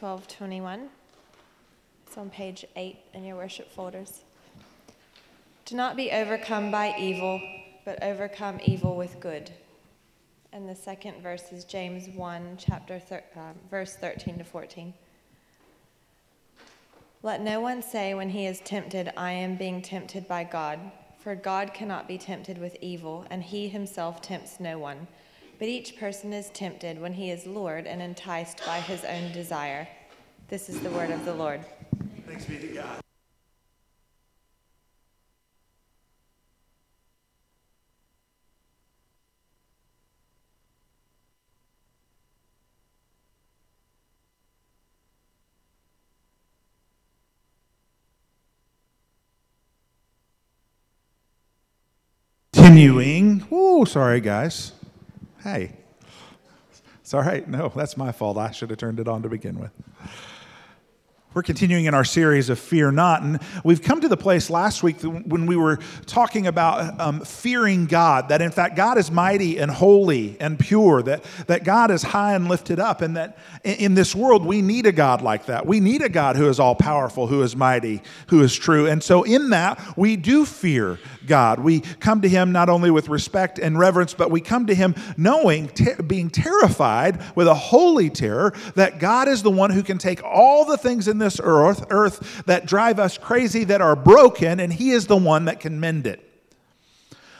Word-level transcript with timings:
1221. 0.00 0.90
It's 2.06 2.18
on 2.18 2.28
page 2.28 2.66
8 2.76 2.98
in 3.14 3.24
your 3.24 3.36
worship 3.36 3.72
folders. 3.72 4.24
Do 5.64 5.74
not 5.74 5.96
be 5.96 6.12
overcome 6.12 6.70
by 6.70 6.94
evil, 6.98 7.40
but 7.86 8.02
overcome 8.02 8.60
evil 8.62 8.94
with 8.94 9.18
good. 9.20 9.50
And 10.52 10.68
the 10.68 10.74
second 10.74 11.22
verse 11.22 11.50
is 11.50 11.64
James 11.64 12.08
1, 12.10 12.58
chapter 12.58 12.98
thir- 12.98 13.24
uh, 13.34 13.52
verse 13.70 13.96
13 13.96 14.36
to 14.36 14.44
14. 14.44 14.92
Let 17.22 17.40
no 17.40 17.60
one 17.60 17.80
say 17.80 18.12
when 18.12 18.28
he 18.28 18.44
is 18.44 18.60
tempted, 18.60 19.12
I 19.16 19.32
am 19.32 19.56
being 19.56 19.80
tempted 19.80 20.28
by 20.28 20.44
God. 20.44 20.78
For 21.18 21.34
God 21.34 21.72
cannot 21.72 22.06
be 22.06 22.18
tempted 22.18 22.58
with 22.58 22.76
evil, 22.82 23.24
and 23.30 23.42
he 23.42 23.68
himself 23.68 24.20
tempts 24.20 24.60
no 24.60 24.78
one. 24.78 25.06
But 25.58 25.68
each 25.68 25.96
person 25.96 26.34
is 26.34 26.50
tempted 26.50 27.00
when 27.00 27.14
he 27.14 27.30
is 27.30 27.46
lured 27.46 27.86
and 27.86 28.02
enticed 28.02 28.60
by 28.66 28.80
his 28.80 29.04
own 29.04 29.32
desire. 29.32 29.88
This 30.48 30.68
is 30.68 30.78
the 30.80 30.90
word 30.90 31.10
of 31.10 31.24
the 31.24 31.32
Lord. 31.32 31.64
Thanks 32.26 32.44
be 32.44 32.58
to 32.58 32.66
God. 32.68 33.00
Continuing. 52.52 53.46
Oh, 53.50 53.84
sorry, 53.84 54.20
guys. 54.20 54.75
Hey. 55.46 55.70
It's 57.02 57.14
all 57.14 57.20
right. 57.20 57.48
No, 57.48 57.72
that's 57.72 57.96
my 57.96 58.10
fault. 58.10 58.36
I 58.36 58.50
should 58.50 58.68
have 58.70 58.80
turned 58.80 58.98
it 58.98 59.06
on 59.06 59.22
to 59.22 59.28
begin 59.28 59.60
with. 59.60 59.70
We're 61.36 61.42
continuing 61.42 61.84
in 61.84 61.92
our 61.92 62.02
series 62.02 62.48
of 62.48 62.58
Fear 62.58 62.92
Not. 62.92 63.22
And 63.22 63.38
we've 63.62 63.82
come 63.82 64.00
to 64.00 64.08
the 64.08 64.16
place 64.16 64.48
last 64.48 64.82
week 64.82 65.02
when 65.02 65.44
we 65.44 65.54
were 65.54 65.78
talking 66.06 66.46
about 66.46 66.98
um, 66.98 67.20
fearing 67.20 67.84
God, 67.84 68.30
that 68.30 68.40
in 68.40 68.50
fact 68.50 68.74
God 68.74 68.96
is 68.96 69.10
mighty 69.10 69.58
and 69.58 69.70
holy 69.70 70.40
and 70.40 70.58
pure, 70.58 71.02
that, 71.02 71.24
that 71.46 71.62
God 71.62 71.90
is 71.90 72.02
high 72.02 72.32
and 72.32 72.48
lifted 72.48 72.80
up, 72.80 73.02
and 73.02 73.18
that 73.18 73.36
in, 73.64 73.92
this 73.92 74.14
world 74.14 74.46
we 74.46 74.62
need 74.62 74.86
a 74.86 74.92
God 74.92 75.20
like 75.20 75.44
that. 75.44 75.66
We 75.66 75.78
need 75.78 76.00
a 76.00 76.08
God 76.08 76.36
who 76.36 76.48
is 76.48 76.58
all 76.58 76.74
powerful, 76.74 77.26
who 77.26 77.42
is 77.42 77.54
mighty, 77.54 78.00
who 78.28 78.40
is 78.40 78.56
true. 78.56 78.86
And 78.86 79.02
so 79.02 79.22
in 79.22 79.50
that, 79.50 79.78
we 79.94 80.16
do 80.16 80.46
fear 80.46 80.98
God. 81.26 81.60
We 81.60 81.80
come 81.80 82.22
to 82.22 82.30
Him 82.30 82.50
not 82.50 82.70
only 82.70 82.90
with 82.90 83.10
respect 83.10 83.58
and 83.58 83.78
reverence, 83.78 84.14
but 84.14 84.30
we 84.30 84.40
come 84.40 84.68
to 84.68 84.74
Him 84.74 84.94
knowing, 85.18 85.68
ter- 85.68 86.00
being 86.02 86.30
terrified 86.30 87.20
with 87.36 87.46
a 87.46 87.54
holy 87.54 88.08
terror 88.08 88.54
that 88.74 89.00
God 89.00 89.28
is 89.28 89.42
the 89.42 89.50
one 89.50 89.68
who 89.68 89.82
can 89.82 89.98
take 89.98 90.22
all 90.24 90.64
the 90.64 90.78
things 90.78 91.08
in 91.08 91.18
this 91.18 91.25
earth, 91.42 91.84
earth 91.90 92.44
that 92.46 92.66
drive 92.66 92.98
us 92.98 93.18
crazy, 93.18 93.64
that 93.64 93.80
are 93.80 93.96
broken, 93.96 94.60
and 94.60 94.72
He 94.72 94.90
is 94.90 95.06
the 95.06 95.16
one 95.16 95.46
that 95.46 95.60
can 95.60 95.80
mend 95.80 96.06
it. 96.06 96.22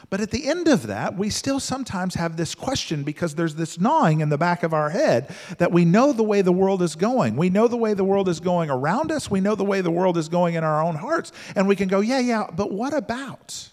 But 0.09 0.21
at 0.21 0.31
the 0.31 0.49
end 0.49 0.69
of 0.69 0.87
that, 0.87 1.17
we 1.17 1.31
still 1.31 1.59
sometimes 1.59 2.15
have 2.15 2.37
this 2.37 2.55
question 2.55 3.03
because 3.03 3.35
there's 3.35 3.57
this 3.57 3.81
gnawing 3.81 4.21
in 4.21 4.29
the 4.29 4.39
back 4.39 4.63
of 4.63 4.73
our 4.73 4.91
head 4.91 5.35
that 5.59 5.73
we 5.73 5.85
know 5.85 6.13
the 6.13 6.23
way 6.23 6.43
the 6.43 6.53
world 6.53 6.81
is 6.81 6.95
going. 6.95 7.37
We 7.37 7.51
know 7.51 7.67
the 7.67 7.77
way 7.77 7.93
the 7.93 8.05
world 8.05 8.29
is 8.29 8.39
going 8.39 8.71
around 8.71 9.11
us. 9.11 9.29
We 9.29 9.41
know 9.41 9.57
the 9.57 9.65
way 9.65 9.81
the 9.81 9.91
world 9.91 10.17
is 10.17 10.29
going 10.29 10.55
in 10.55 10.63
our 10.63 10.81
own 10.81 10.95
hearts. 10.95 11.33
And 11.57 11.67
we 11.67 11.75
can 11.75 11.89
go, 11.89 12.01
yeah, 12.01 12.21
yeah, 12.21 12.49
but 12.55 12.71
what 12.71 12.95
about? 12.95 13.71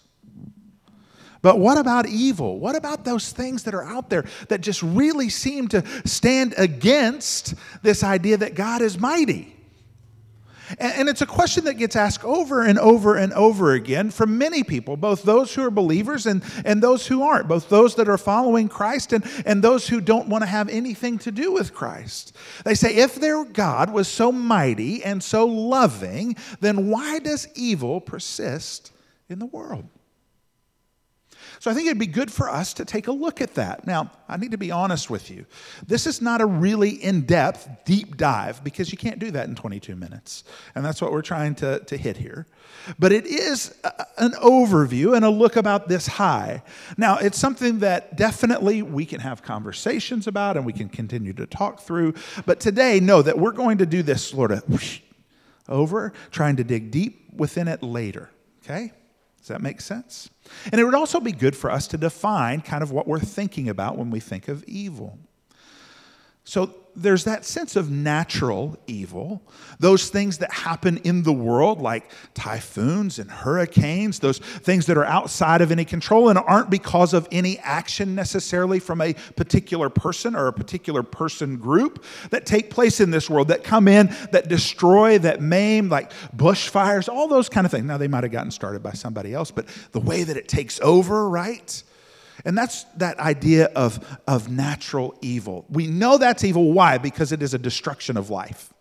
But 1.40 1.60
what 1.60 1.78
about 1.78 2.08
evil? 2.08 2.58
What 2.58 2.74
about 2.74 3.04
those 3.04 3.30
things 3.30 3.64
that 3.64 3.74
are 3.74 3.84
out 3.84 4.10
there 4.10 4.24
that 4.48 4.60
just 4.60 4.82
really 4.82 5.28
seem 5.28 5.68
to 5.68 5.84
stand 6.04 6.54
against 6.56 7.54
this 7.82 8.02
idea 8.02 8.38
that 8.38 8.54
God 8.54 8.82
is 8.82 8.98
mighty? 8.98 9.53
And, 10.78 11.08
it's 11.08 11.22
a 11.22 11.26
question 11.26 11.64
that 11.64 11.74
gets 11.74 11.96
asked 11.96 12.24
over 12.24 12.64
and 12.64 12.78
over 12.78 13.16
and 13.16 13.32
over 13.34 13.72
again 13.72 14.10
from 14.10 14.38
many 14.38 14.62
people, 14.62 14.96
both 14.96 15.22
those 15.22 15.54
who 15.54 15.62
are 15.64 15.70
believers 15.70 16.26
and, 16.26 16.42
and 16.64 16.82
those 16.82 17.06
who 17.06 17.22
aren't, 17.22 17.48
both 17.48 17.68
those 17.68 17.94
that 17.96 18.08
are 18.08 18.18
following 18.18 18.68
Christ 18.68 19.12
and, 19.12 19.24
and 19.44 19.62
those 19.62 19.88
who 19.88 20.00
don't 20.00 20.28
want 20.28 20.42
to 20.42 20.46
have 20.46 20.68
anything 20.68 21.18
to 21.18 21.30
do 21.30 21.52
with 21.52 21.74
Christ. 21.74 22.34
They 22.64 22.74
say, 22.74 22.94
if 22.96 23.16
their 23.16 23.44
God 23.44 23.92
was 23.92 24.08
so 24.08 24.32
mighty 24.32 25.04
and 25.04 25.22
so 25.22 25.46
loving, 25.46 26.36
then 26.60 26.88
why 26.88 27.18
does 27.18 27.48
evil 27.54 28.00
persist 28.00 28.90
in 29.28 29.38
the 29.38 29.46
world? 29.46 29.86
So 31.64 31.70
I 31.70 31.74
think 31.74 31.86
it'd 31.86 31.98
be 31.98 32.06
good 32.06 32.30
for 32.30 32.50
us 32.50 32.74
to 32.74 32.84
take 32.84 33.08
a 33.08 33.10
look 33.10 33.40
at 33.40 33.54
that. 33.54 33.86
Now, 33.86 34.10
I 34.28 34.36
need 34.36 34.50
to 34.50 34.58
be 34.58 34.70
honest 34.70 35.08
with 35.08 35.30
you. 35.30 35.46
This 35.86 36.06
is 36.06 36.20
not 36.20 36.42
a 36.42 36.44
really 36.44 36.90
in 36.90 37.22
depth, 37.22 37.66
deep 37.86 38.18
dive 38.18 38.62
because 38.62 38.92
you 38.92 38.98
can't 38.98 39.18
do 39.18 39.30
that 39.30 39.48
in 39.48 39.54
22 39.54 39.96
minutes. 39.96 40.44
And 40.74 40.84
that's 40.84 41.00
what 41.00 41.10
we're 41.10 41.22
trying 41.22 41.54
to, 41.54 41.78
to 41.78 41.96
hit 41.96 42.18
here. 42.18 42.46
But 42.98 43.12
it 43.12 43.24
is 43.24 43.74
a, 43.82 44.04
an 44.18 44.32
overview 44.32 45.16
and 45.16 45.24
a 45.24 45.30
look 45.30 45.56
about 45.56 45.88
this 45.88 46.06
high. 46.06 46.62
Now, 46.98 47.16
it's 47.16 47.38
something 47.38 47.78
that 47.78 48.14
definitely 48.14 48.82
we 48.82 49.06
can 49.06 49.20
have 49.20 49.42
conversations 49.42 50.26
about 50.26 50.58
and 50.58 50.66
we 50.66 50.74
can 50.74 50.90
continue 50.90 51.32
to 51.32 51.46
talk 51.46 51.80
through. 51.80 52.12
But 52.44 52.60
today, 52.60 53.00
know 53.00 53.22
that 53.22 53.38
we're 53.38 53.52
going 53.52 53.78
to 53.78 53.86
do 53.86 54.02
this 54.02 54.22
sort 54.22 54.52
of 54.52 55.00
over, 55.66 56.12
trying 56.30 56.56
to 56.56 56.64
dig 56.64 56.90
deep 56.90 57.32
within 57.32 57.68
it 57.68 57.82
later. 57.82 58.28
Okay? 58.62 58.92
Does 59.44 59.48
that 59.48 59.60
make 59.60 59.82
sense? 59.82 60.30
And 60.72 60.80
it 60.80 60.84
would 60.84 60.94
also 60.94 61.20
be 61.20 61.30
good 61.30 61.54
for 61.54 61.70
us 61.70 61.86
to 61.88 61.98
define 61.98 62.62
kind 62.62 62.82
of 62.82 62.90
what 62.90 63.06
we're 63.06 63.20
thinking 63.20 63.68
about 63.68 63.98
when 63.98 64.10
we 64.10 64.18
think 64.18 64.48
of 64.48 64.64
evil. 64.64 65.18
So 66.44 66.74
there's 66.96 67.24
that 67.24 67.44
sense 67.44 67.76
of 67.76 67.90
natural 67.90 68.76
evil, 68.86 69.42
those 69.78 70.08
things 70.08 70.38
that 70.38 70.52
happen 70.52 70.98
in 70.98 71.22
the 71.22 71.32
world, 71.32 71.80
like 71.80 72.10
typhoons 72.34 73.18
and 73.18 73.30
hurricanes, 73.30 74.20
those 74.20 74.38
things 74.38 74.86
that 74.86 74.96
are 74.96 75.04
outside 75.04 75.60
of 75.60 75.72
any 75.72 75.84
control 75.84 76.28
and 76.28 76.38
aren't 76.38 76.70
because 76.70 77.12
of 77.12 77.26
any 77.32 77.58
action 77.58 78.14
necessarily 78.14 78.78
from 78.78 79.00
a 79.00 79.14
particular 79.36 79.88
person 79.88 80.36
or 80.36 80.46
a 80.46 80.52
particular 80.52 81.02
person 81.02 81.56
group 81.56 82.04
that 82.30 82.46
take 82.46 82.70
place 82.70 83.00
in 83.00 83.10
this 83.10 83.28
world, 83.28 83.48
that 83.48 83.64
come 83.64 83.88
in, 83.88 84.14
that 84.32 84.48
destroy, 84.48 85.18
that 85.18 85.40
maim, 85.40 85.88
like 85.88 86.12
bushfires, 86.36 87.08
all 87.08 87.28
those 87.28 87.48
kind 87.48 87.64
of 87.64 87.70
things. 87.70 87.84
Now, 87.84 87.98
they 87.98 88.08
might 88.08 88.24
have 88.24 88.32
gotten 88.32 88.50
started 88.50 88.82
by 88.82 88.92
somebody 88.92 89.34
else, 89.34 89.50
but 89.50 89.66
the 89.92 90.00
way 90.00 90.22
that 90.22 90.36
it 90.36 90.48
takes 90.48 90.80
over, 90.80 91.28
right? 91.28 91.82
And 92.44 92.56
that's 92.56 92.84
that 92.96 93.18
idea 93.18 93.66
of, 93.76 94.18
of 94.26 94.50
natural 94.50 95.16
evil. 95.22 95.64
We 95.70 95.86
know 95.86 96.18
that's 96.18 96.44
evil. 96.44 96.72
Why? 96.72 96.98
Because 96.98 97.32
it 97.32 97.42
is 97.42 97.54
a 97.54 97.58
destruction 97.58 98.16
of 98.16 98.30
life. 98.30 98.72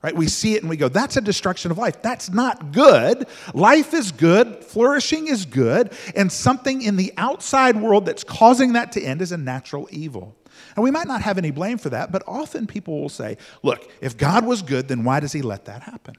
Right? 0.00 0.14
We 0.14 0.28
see 0.28 0.54
it 0.54 0.62
and 0.62 0.70
we 0.70 0.76
go, 0.76 0.88
that's 0.88 1.16
a 1.16 1.20
destruction 1.20 1.72
of 1.72 1.78
life. 1.78 2.02
That's 2.02 2.30
not 2.30 2.72
good. 2.72 3.26
Life 3.52 3.92
is 3.94 4.12
good, 4.12 4.62
flourishing 4.64 5.26
is 5.26 5.44
good, 5.44 5.92
and 6.14 6.30
something 6.30 6.82
in 6.82 6.94
the 6.94 7.12
outside 7.16 7.76
world 7.76 8.06
that's 8.06 8.22
causing 8.22 8.74
that 8.74 8.92
to 8.92 9.02
end 9.02 9.20
is 9.22 9.32
a 9.32 9.36
natural 9.36 9.88
evil. 9.90 10.36
And 10.76 10.84
we 10.84 10.92
might 10.92 11.08
not 11.08 11.22
have 11.22 11.36
any 11.36 11.50
blame 11.50 11.78
for 11.78 11.90
that, 11.90 12.12
but 12.12 12.22
often 12.28 12.68
people 12.68 13.00
will 13.00 13.08
say, 13.08 13.38
look, 13.64 13.90
if 14.00 14.16
God 14.16 14.46
was 14.46 14.62
good, 14.62 14.86
then 14.86 15.02
why 15.02 15.18
does 15.18 15.32
he 15.32 15.42
let 15.42 15.64
that 15.64 15.82
happen? 15.82 16.14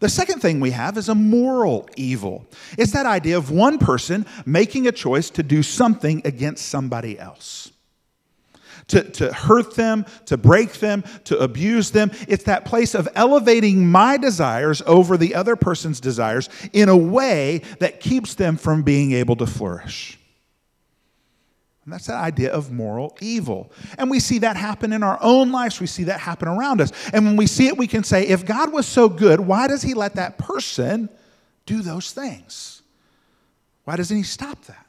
The 0.00 0.08
second 0.08 0.40
thing 0.40 0.60
we 0.60 0.72
have 0.72 0.98
is 0.98 1.08
a 1.08 1.14
moral 1.14 1.88
evil. 1.96 2.46
It's 2.76 2.92
that 2.92 3.06
idea 3.06 3.36
of 3.36 3.50
one 3.50 3.78
person 3.78 4.26
making 4.44 4.86
a 4.86 4.92
choice 4.92 5.30
to 5.30 5.42
do 5.42 5.62
something 5.62 6.22
against 6.24 6.66
somebody 6.66 7.18
else. 7.18 7.72
To, 8.88 9.02
to 9.02 9.32
hurt 9.32 9.74
them, 9.74 10.06
to 10.26 10.36
break 10.36 10.74
them, 10.74 11.02
to 11.24 11.36
abuse 11.38 11.90
them. 11.90 12.12
It's 12.28 12.44
that 12.44 12.64
place 12.64 12.94
of 12.94 13.08
elevating 13.16 13.88
my 13.88 14.16
desires 14.16 14.80
over 14.86 15.16
the 15.16 15.34
other 15.34 15.56
person's 15.56 15.98
desires 15.98 16.48
in 16.72 16.88
a 16.88 16.96
way 16.96 17.62
that 17.80 17.98
keeps 17.98 18.34
them 18.34 18.56
from 18.56 18.82
being 18.82 19.10
able 19.12 19.34
to 19.36 19.46
flourish. 19.46 20.18
And 21.86 21.92
that's 21.92 22.06
that 22.08 22.16
idea 22.16 22.52
of 22.52 22.72
moral 22.72 23.16
evil. 23.20 23.70
And 23.96 24.10
we 24.10 24.18
see 24.18 24.40
that 24.40 24.56
happen 24.56 24.92
in 24.92 25.04
our 25.04 25.18
own 25.22 25.52
lives. 25.52 25.80
We 25.80 25.86
see 25.86 26.02
that 26.04 26.18
happen 26.18 26.48
around 26.48 26.80
us. 26.80 26.90
And 27.12 27.24
when 27.24 27.36
we 27.36 27.46
see 27.46 27.68
it, 27.68 27.78
we 27.78 27.86
can 27.86 28.02
say, 28.02 28.26
if 28.26 28.44
God 28.44 28.72
was 28.72 28.86
so 28.86 29.08
good, 29.08 29.38
why 29.38 29.68
does 29.68 29.82
he 29.82 29.94
let 29.94 30.16
that 30.16 30.36
person 30.36 31.08
do 31.64 31.82
those 31.82 32.10
things? 32.10 32.82
Why 33.84 33.94
doesn't 33.94 34.16
he 34.16 34.24
stop 34.24 34.60
that? 34.64 34.84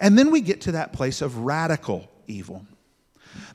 And 0.00 0.18
then 0.18 0.32
we 0.32 0.40
get 0.40 0.62
to 0.62 0.72
that 0.72 0.92
place 0.92 1.22
of 1.22 1.38
radical 1.38 2.10
evil 2.26 2.66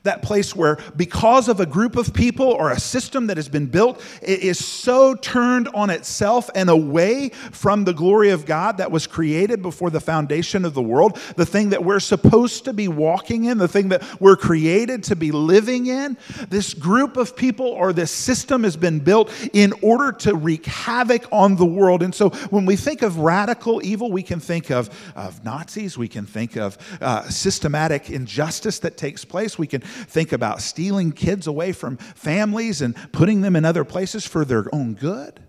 that 0.06 0.22
place 0.22 0.56
where, 0.56 0.78
because 0.96 1.48
of 1.48 1.60
a 1.60 1.66
group 1.66 1.96
of 1.96 2.12
people 2.12 2.46
or 2.46 2.70
a 2.70 2.80
system 2.80 3.28
that 3.28 3.36
has 3.36 3.48
been 3.48 3.66
built, 3.66 4.02
it 4.22 4.40
is 4.40 4.64
so 4.64 5.14
turned 5.14 5.68
on 5.68 5.90
itself 5.90 6.50
and 6.54 6.68
away 6.68 7.28
from 7.52 7.84
the 7.84 7.92
glory 7.92 8.30
of 8.30 8.46
God 8.46 8.78
that 8.78 8.90
was 8.90 9.06
created 9.06 9.62
before 9.62 9.90
the 9.90 10.00
foundation 10.00 10.64
of 10.64 10.74
the 10.74 10.82
world, 10.82 11.18
the 11.36 11.46
thing 11.46 11.70
that 11.70 11.84
we're 11.84 12.00
supposed 12.00 12.64
to 12.64 12.72
be 12.72 12.88
walking 12.88 13.44
in, 13.44 13.58
the 13.58 13.68
thing 13.68 13.90
that 13.90 14.02
we're 14.20 14.36
created 14.36 15.04
to 15.04 15.16
be 15.16 15.30
living 15.30 15.86
in. 15.86 16.16
This 16.48 16.74
group 16.74 17.16
of 17.16 17.36
people 17.36 17.66
or 17.66 17.92
this 17.92 18.10
system 18.10 18.64
has 18.64 18.76
been 18.76 19.00
built 19.00 19.30
in 19.52 19.72
order 19.82 20.12
to 20.12 20.34
wreak 20.34 20.66
havoc 20.66 21.26
on 21.30 21.56
the 21.56 21.66
world. 21.66 22.02
And 22.02 22.14
so 22.14 22.30
when 22.50 22.66
we 22.66 22.76
think 22.76 23.02
of 23.02 23.18
radical 23.18 23.84
evil, 23.84 24.10
we 24.10 24.22
can 24.22 24.40
think 24.40 24.70
of, 24.70 24.88
of 25.14 25.44
Nazis, 25.44 25.98
we 25.98 26.08
can 26.08 26.26
think 26.26 26.56
of 26.56 26.78
uh, 27.00 27.28
systematic 27.28 28.10
injustice 28.10 28.78
that 28.80 28.96
takes 28.96 29.24
place, 29.24 29.58
we 29.58 29.66
can 29.66 29.82
think 30.04 30.32
about 30.32 30.60
stealing 30.60 31.12
kids 31.12 31.46
away 31.46 31.72
from 31.72 31.96
families 31.96 32.82
and 32.82 32.94
putting 33.12 33.40
them 33.40 33.56
in 33.56 33.64
other 33.64 33.84
places 33.84 34.26
for 34.26 34.44
their 34.44 34.72
own 34.74 34.94
good. 34.94 35.40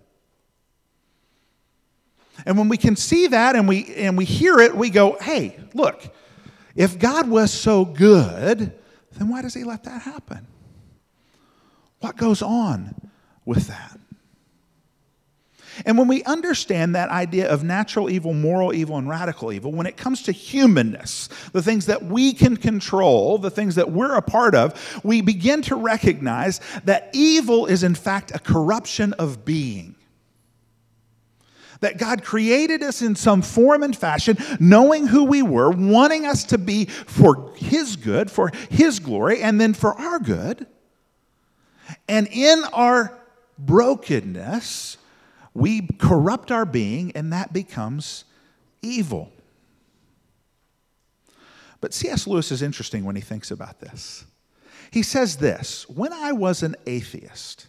And 2.46 2.56
when 2.56 2.68
we 2.68 2.76
can 2.76 2.96
see 2.96 3.26
that 3.28 3.56
and 3.56 3.68
we, 3.68 3.94
and 3.96 4.16
we 4.16 4.24
hear 4.24 4.58
it, 4.58 4.76
we 4.76 4.90
go, 4.90 5.18
hey, 5.20 5.58
look, 5.74 6.02
if 6.76 6.98
God 6.98 7.28
was 7.28 7.52
so 7.52 7.84
good, 7.84 8.72
then 9.12 9.28
why 9.28 9.42
does 9.42 9.54
he 9.54 9.64
let 9.64 9.84
that 9.84 10.02
happen? 10.02 10.46
What 12.00 12.16
goes 12.16 12.42
on 12.42 12.94
with 13.44 13.66
that? 13.66 13.98
And 15.84 15.96
when 15.96 16.08
we 16.08 16.22
understand 16.24 16.94
that 16.94 17.10
idea 17.10 17.48
of 17.48 17.62
natural 17.62 18.10
evil, 18.10 18.34
moral 18.34 18.74
evil, 18.74 18.96
and 18.96 19.08
radical 19.08 19.52
evil, 19.52 19.72
when 19.72 19.86
it 19.86 19.96
comes 19.96 20.22
to 20.22 20.32
humanness, 20.32 21.28
the 21.52 21.62
things 21.62 21.86
that 21.86 22.04
we 22.04 22.32
can 22.32 22.56
control, 22.56 23.38
the 23.38 23.50
things 23.50 23.76
that 23.76 23.90
we're 23.90 24.16
a 24.16 24.22
part 24.22 24.54
of, 24.54 25.00
we 25.04 25.20
begin 25.20 25.62
to 25.62 25.76
recognize 25.76 26.60
that 26.84 27.10
evil 27.12 27.66
is 27.66 27.82
in 27.82 27.94
fact 27.94 28.34
a 28.34 28.38
corruption 28.38 29.12
of 29.14 29.44
being. 29.44 29.94
That 31.80 31.96
God 31.96 32.24
created 32.24 32.82
us 32.82 33.02
in 33.02 33.14
some 33.14 33.40
form 33.40 33.84
and 33.84 33.96
fashion, 33.96 34.36
knowing 34.58 35.06
who 35.06 35.24
we 35.24 35.42
were, 35.42 35.70
wanting 35.70 36.26
us 36.26 36.42
to 36.44 36.58
be 36.58 36.86
for 36.86 37.52
His 37.54 37.94
good, 37.94 38.32
for 38.32 38.50
His 38.68 38.98
glory, 38.98 39.42
and 39.42 39.60
then 39.60 39.74
for 39.74 39.94
our 39.94 40.18
good. 40.18 40.66
And 42.08 42.26
in 42.32 42.64
our 42.72 43.16
brokenness, 43.58 44.96
we 45.58 45.86
corrupt 45.98 46.52
our 46.52 46.64
being, 46.64 47.12
and 47.12 47.32
that 47.32 47.52
becomes 47.52 48.24
evil. 48.80 49.32
But 51.80 51.92
C.S. 51.92 52.26
Lewis 52.26 52.52
is 52.52 52.62
interesting 52.62 53.04
when 53.04 53.16
he 53.16 53.22
thinks 53.22 53.50
about 53.50 53.80
this. 53.80 54.24
He 54.90 55.02
says 55.02 55.36
this 55.36 55.88
When 55.88 56.12
I 56.12 56.32
was 56.32 56.62
an 56.62 56.76
atheist, 56.86 57.66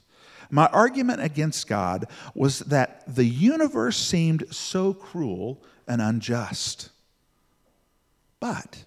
my 0.51 0.67
argument 0.67 1.21
against 1.21 1.67
God 1.67 2.05
was 2.33 2.59
that 2.59 3.03
the 3.07 3.25
universe 3.25 3.97
seemed 3.97 4.45
so 4.53 4.93
cruel 4.93 5.61
and 5.87 6.01
unjust. 6.01 6.89
But 8.39 8.83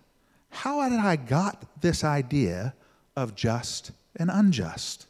how 0.51 0.81
had 0.81 0.93
I 0.93 1.17
got 1.17 1.81
this 1.81 2.05
idea 2.05 2.75
of 3.17 3.35
just 3.35 3.93
and 4.17 4.31
unjust? 4.31 5.07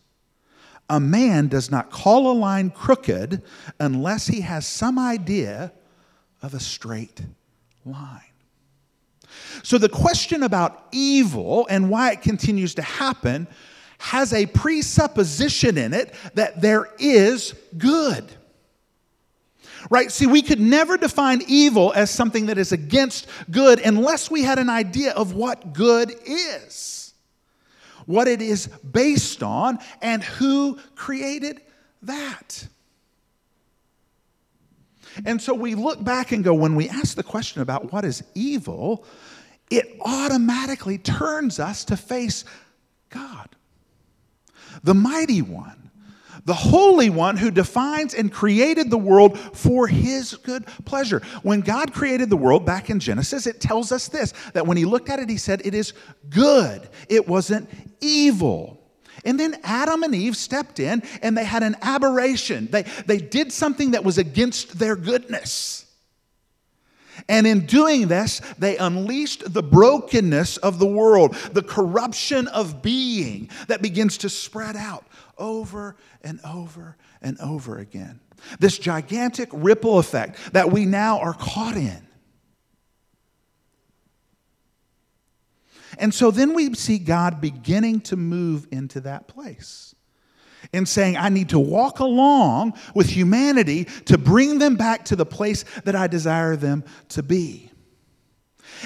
A 0.92 1.00
man 1.00 1.48
does 1.48 1.70
not 1.70 1.90
call 1.90 2.30
a 2.30 2.36
line 2.36 2.68
crooked 2.68 3.42
unless 3.80 4.26
he 4.26 4.42
has 4.42 4.66
some 4.66 4.98
idea 4.98 5.72
of 6.42 6.52
a 6.52 6.60
straight 6.60 7.22
line. 7.86 8.20
So, 9.62 9.78
the 9.78 9.88
question 9.88 10.42
about 10.42 10.88
evil 10.92 11.66
and 11.70 11.88
why 11.88 12.12
it 12.12 12.20
continues 12.20 12.74
to 12.74 12.82
happen 12.82 13.48
has 13.96 14.34
a 14.34 14.44
presupposition 14.44 15.78
in 15.78 15.94
it 15.94 16.12
that 16.34 16.60
there 16.60 16.90
is 16.98 17.54
good. 17.78 18.30
Right? 19.88 20.12
See, 20.12 20.26
we 20.26 20.42
could 20.42 20.60
never 20.60 20.98
define 20.98 21.42
evil 21.48 21.94
as 21.96 22.10
something 22.10 22.46
that 22.46 22.58
is 22.58 22.70
against 22.70 23.26
good 23.50 23.80
unless 23.80 24.30
we 24.30 24.42
had 24.42 24.58
an 24.58 24.68
idea 24.68 25.12
of 25.12 25.32
what 25.32 25.72
good 25.72 26.14
is, 26.26 27.01
what 28.06 28.28
it 28.28 28.42
is 28.42 28.66
based 28.66 29.42
on, 29.42 29.78
and 30.00 30.22
who 30.22 30.78
created 30.94 31.60
that. 32.02 32.66
And 35.26 35.40
so 35.40 35.54
we 35.54 35.74
look 35.74 36.02
back 36.02 36.32
and 36.32 36.42
go, 36.42 36.54
when 36.54 36.74
we 36.74 36.88
ask 36.88 37.16
the 37.16 37.22
question 37.22 37.60
about 37.60 37.92
what 37.92 38.04
is 38.04 38.24
evil, 38.34 39.04
it 39.70 39.96
automatically 40.00 40.98
turns 40.98 41.60
us 41.60 41.84
to 41.86 41.96
face 41.96 42.44
God 43.10 43.48
the 44.82 44.94
mighty 44.94 45.42
one, 45.42 45.90
the 46.44 46.54
holy 46.54 47.10
one 47.10 47.36
who 47.36 47.50
defines 47.50 48.14
and 48.14 48.32
created 48.32 48.90
the 48.90 48.98
world 48.98 49.38
for 49.38 49.86
his 49.86 50.34
good 50.34 50.66
pleasure. 50.84 51.22
When 51.42 51.60
God 51.60 51.92
created 51.92 52.30
the 52.30 52.36
world 52.36 52.66
back 52.66 52.90
in 52.90 52.98
Genesis, 52.98 53.46
it 53.46 53.60
tells 53.60 53.92
us 53.92 54.08
this 54.08 54.32
that 54.52 54.66
when 54.66 54.76
he 54.76 54.84
looked 54.84 55.08
at 55.08 55.20
it, 55.20 55.28
he 55.28 55.36
said, 55.36 55.62
It 55.64 55.74
is 55.74 55.92
good, 56.28 56.88
it 57.08 57.28
wasn't 57.28 57.68
evil. 58.00 58.78
And 59.24 59.38
then 59.38 59.60
Adam 59.62 60.02
and 60.02 60.14
Eve 60.14 60.36
stepped 60.36 60.80
in 60.80 61.02
and 61.22 61.38
they 61.38 61.44
had 61.44 61.62
an 61.62 61.76
aberration. 61.80 62.68
They, 62.70 62.82
they 63.06 63.18
did 63.18 63.52
something 63.52 63.92
that 63.92 64.02
was 64.02 64.18
against 64.18 64.80
their 64.80 64.96
goodness. 64.96 65.86
And 67.28 67.46
in 67.46 67.66
doing 67.66 68.08
this, 68.08 68.40
they 68.58 68.76
unleashed 68.78 69.52
the 69.52 69.62
brokenness 69.62 70.56
of 70.56 70.80
the 70.80 70.86
world, 70.86 71.34
the 71.52 71.62
corruption 71.62 72.48
of 72.48 72.82
being 72.82 73.48
that 73.68 73.80
begins 73.80 74.18
to 74.18 74.28
spread 74.28 74.76
out 74.76 75.04
over 75.42 75.96
and 76.22 76.40
over 76.46 76.96
and 77.20 77.38
over 77.40 77.78
again. 77.78 78.20
This 78.60 78.78
gigantic 78.78 79.50
ripple 79.52 79.98
effect 79.98 80.38
that 80.54 80.70
we 80.70 80.86
now 80.86 81.18
are 81.18 81.34
caught 81.34 81.76
in. 81.76 82.06
And 85.98 86.14
so 86.14 86.30
then 86.30 86.54
we 86.54 86.72
see 86.74 86.98
God 86.98 87.40
beginning 87.40 88.00
to 88.02 88.16
move 88.16 88.66
into 88.70 89.00
that 89.00 89.28
place 89.28 89.94
and 90.72 90.88
saying, 90.88 91.16
I 91.16 91.28
need 91.28 91.50
to 91.50 91.58
walk 91.58 91.98
along 91.98 92.74
with 92.94 93.10
humanity 93.10 93.84
to 94.06 94.16
bring 94.16 94.58
them 94.58 94.76
back 94.76 95.04
to 95.06 95.16
the 95.16 95.26
place 95.26 95.64
that 95.84 95.94
I 95.94 96.06
desire 96.06 96.56
them 96.56 96.84
to 97.10 97.22
be. 97.22 97.70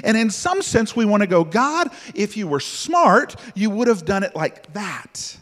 And 0.02 0.16
in 0.16 0.30
some 0.30 0.62
sense, 0.62 0.96
we 0.96 1.04
want 1.04 1.22
to 1.22 1.26
go, 1.26 1.44
God, 1.44 1.90
if 2.14 2.36
you 2.36 2.48
were 2.48 2.60
smart, 2.60 3.36
you 3.54 3.70
would 3.70 3.88
have 3.88 4.04
done 4.04 4.24
it 4.24 4.34
like 4.34 4.72
that. 4.72 5.38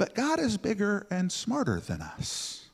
But 0.00 0.14
God 0.14 0.40
is 0.40 0.56
bigger 0.56 1.06
and 1.10 1.30
smarter 1.30 1.78
than 1.78 2.00
us. 2.00 2.64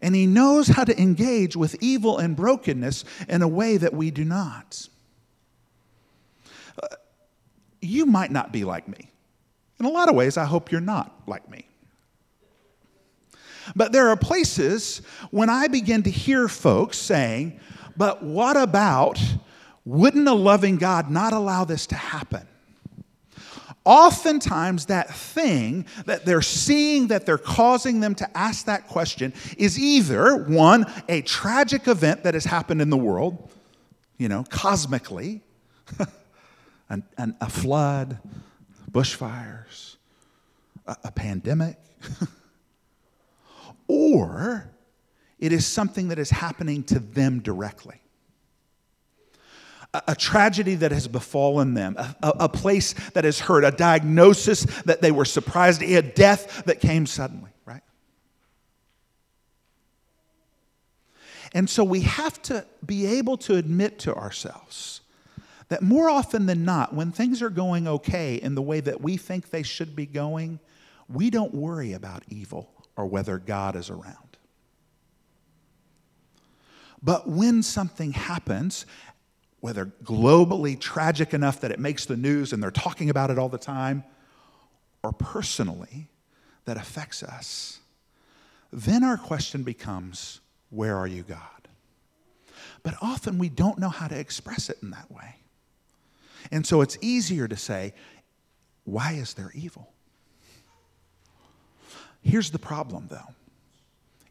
And 0.00 0.14
He 0.14 0.26
knows 0.26 0.68
how 0.68 0.84
to 0.84 0.98
engage 0.98 1.54
with 1.54 1.76
evil 1.82 2.16
and 2.16 2.34
brokenness 2.34 3.04
in 3.28 3.42
a 3.42 3.46
way 3.46 3.76
that 3.76 3.92
we 3.92 4.10
do 4.10 4.24
not. 4.24 4.88
Uh, 6.82 6.86
you 7.82 8.06
might 8.06 8.30
not 8.30 8.52
be 8.52 8.64
like 8.64 8.88
me. 8.88 9.10
In 9.78 9.84
a 9.84 9.90
lot 9.90 10.08
of 10.08 10.14
ways, 10.14 10.38
I 10.38 10.46
hope 10.46 10.72
you're 10.72 10.80
not 10.80 11.14
like 11.26 11.46
me. 11.50 11.66
But 13.76 13.92
there 13.92 14.08
are 14.08 14.16
places 14.16 15.02
when 15.30 15.50
I 15.50 15.68
begin 15.68 16.04
to 16.04 16.10
hear 16.10 16.48
folks 16.48 16.96
saying, 16.96 17.60
but 17.98 18.22
what 18.22 18.56
about, 18.56 19.20
wouldn't 19.84 20.26
a 20.26 20.32
loving 20.32 20.78
God 20.78 21.10
not 21.10 21.34
allow 21.34 21.66
this 21.66 21.86
to 21.88 21.96
happen? 21.96 22.48
Oftentimes, 23.84 24.86
that 24.86 25.14
thing 25.14 25.86
that 26.04 26.26
they're 26.26 26.42
seeing 26.42 27.08
that 27.08 27.24
they're 27.24 27.38
causing 27.38 28.00
them 28.00 28.14
to 28.16 28.36
ask 28.36 28.66
that 28.66 28.86
question 28.88 29.32
is 29.56 29.78
either 29.78 30.36
one, 30.36 30.84
a 31.08 31.22
tragic 31.22 31.88
event 31.88 32.24
that 32.24 32.34
has 32.34 32.44
happened 32.44 32.82
in 32.82 32.90
the 32.90 32.96
world, 32.96 33.50
you 34.18 34.28
know, 34.28 34.44
cosmically, 34.50 35.40
an, 36.90 37.02
an, 37.16 37.34
a 37.40 37.48
flood, 37.48 38.18
bushfires, 38.90 39.96
a, 40.86 40.96
a 41.04 41.10
pandemic, 41.10 41.78
or 43.88 44.70
it 45.38 45.52
is 45.52 45.66
something 45.66 46.08
that 46.08 46.18
is 46.18 46.28
happening 46.28 46.82
to 46.84 46.98
them 46.98 47.40
directly. 47.40 48.00
A, 49.92 50.14
tragedy 50.14 50.76
that 50.76 50.92
has 50.92 51.08
befallen 51.08 51.74
them, 51.74 51.96
a, 51.98 52.14
a, 52.22 52.48
place 52.48 52.92
that 53.10 53.24
has 53.24 53.40
hurt, 53.40 53.64
a 53.64 53.72
diagnosis 53.72 54.62
that 54.82 55.02
they 55.02 55.10
were 55.10 55.24
surprised, 55.24 55.82
a 55.82 56.00
death 56.00 56.62
that 56.66 56.80
came 56.80 57.06
suddenly, 57.06 57.50
right? 57.64 57.82
And 61.52 61.68
so 61.68 61.82
we 61.82 62.02
have 62.02 62.40
to 62.42 62.64
be 62.86 63.04
able 63.18 63.36
to 63.38 63.56
admit 63.56 63.98
to 64.00 64.14
ourselves 64.14 65.00
that 65.70 65.82
more 65.82 66.10
often 66.10 66.46
than 66.46 66.64
not, 66.64 66.94
when 66.94 67.10
things 67.10 67.42
are 67.42 67.50
going 67.50 67.88
okay 67.88 68.36
in 68.36 68.54
the 68.54 68.62
way 68.62 68.80
that 68.80 69.00
we 69.00 69.16
think 69.16 69.50
they 69.50 69.62
should 69.62 69.96
be 69.96 70.06
going, 70.06 70.60
we 71.08 71.30
don't 71.30 71.54
worry 71.54 71.92
about 71.92 72.22
evil 72.28 72.70
or 72.96 73.06
whether 73.06 73.38
God 73.38 73.76
is 73.76 73.88
around. 73.88 74.36
But 77.02 77.28
when 77.28 77.62
something 77.62 78.12
happens, 78.12 78.84
whether 79.60 79.86
globally 80.04 80.78
tragic 80.78 81.34
enough 81.34 81.60
that 81.60 81.70
it 81.70 81.78
makes 81.78 82.06
the 82.06 82.16
news 82.16 82.52
and 82.52 82.62
they're 82.62 82.70
talking 82.70 83.10
about 83.10 83.30
it 83.30 83.38
all 83.38 83.48
the 83.48 83.58
time, 83.58 84.04
or 85.02 85.12
personally 85.12 86.08
that 86.64 86.76
affects 86.76 87.22
us, 87.22 87.78
then 88.72 89.04
our 89.04 89.16
question 89.16 89.62
becomes, 89.62 90.40
Where 90.70 90.96
are 90.96 91.06
you, 91.06 91.22
God? 91.22 91.68
But 92.82 92.94
often 93.02 93.38
we 93.38 93.48
don't 93.48 93.78
know 93.78 93.88
how 93.88 94.08
to 94.08 94.18
express 94.18 94.70
it 94.70 94.78
in 94.82 94.90
that 94.90 95.10
way. 95.10 95.36
And 96.50 96.66
so 96.66 96.80
it's 96.80 96.96
easier 97.02 97.46
to 97.46 97.56
say, 97.56 97.92
why 98.84 99.12
is 99.12 99.34
there 99.34 99.50
evil? 99.54 99.92
Here's 102.22 102.50
the 102.50 102.58
problem, 102.58 103.08
though. 103.10 103.34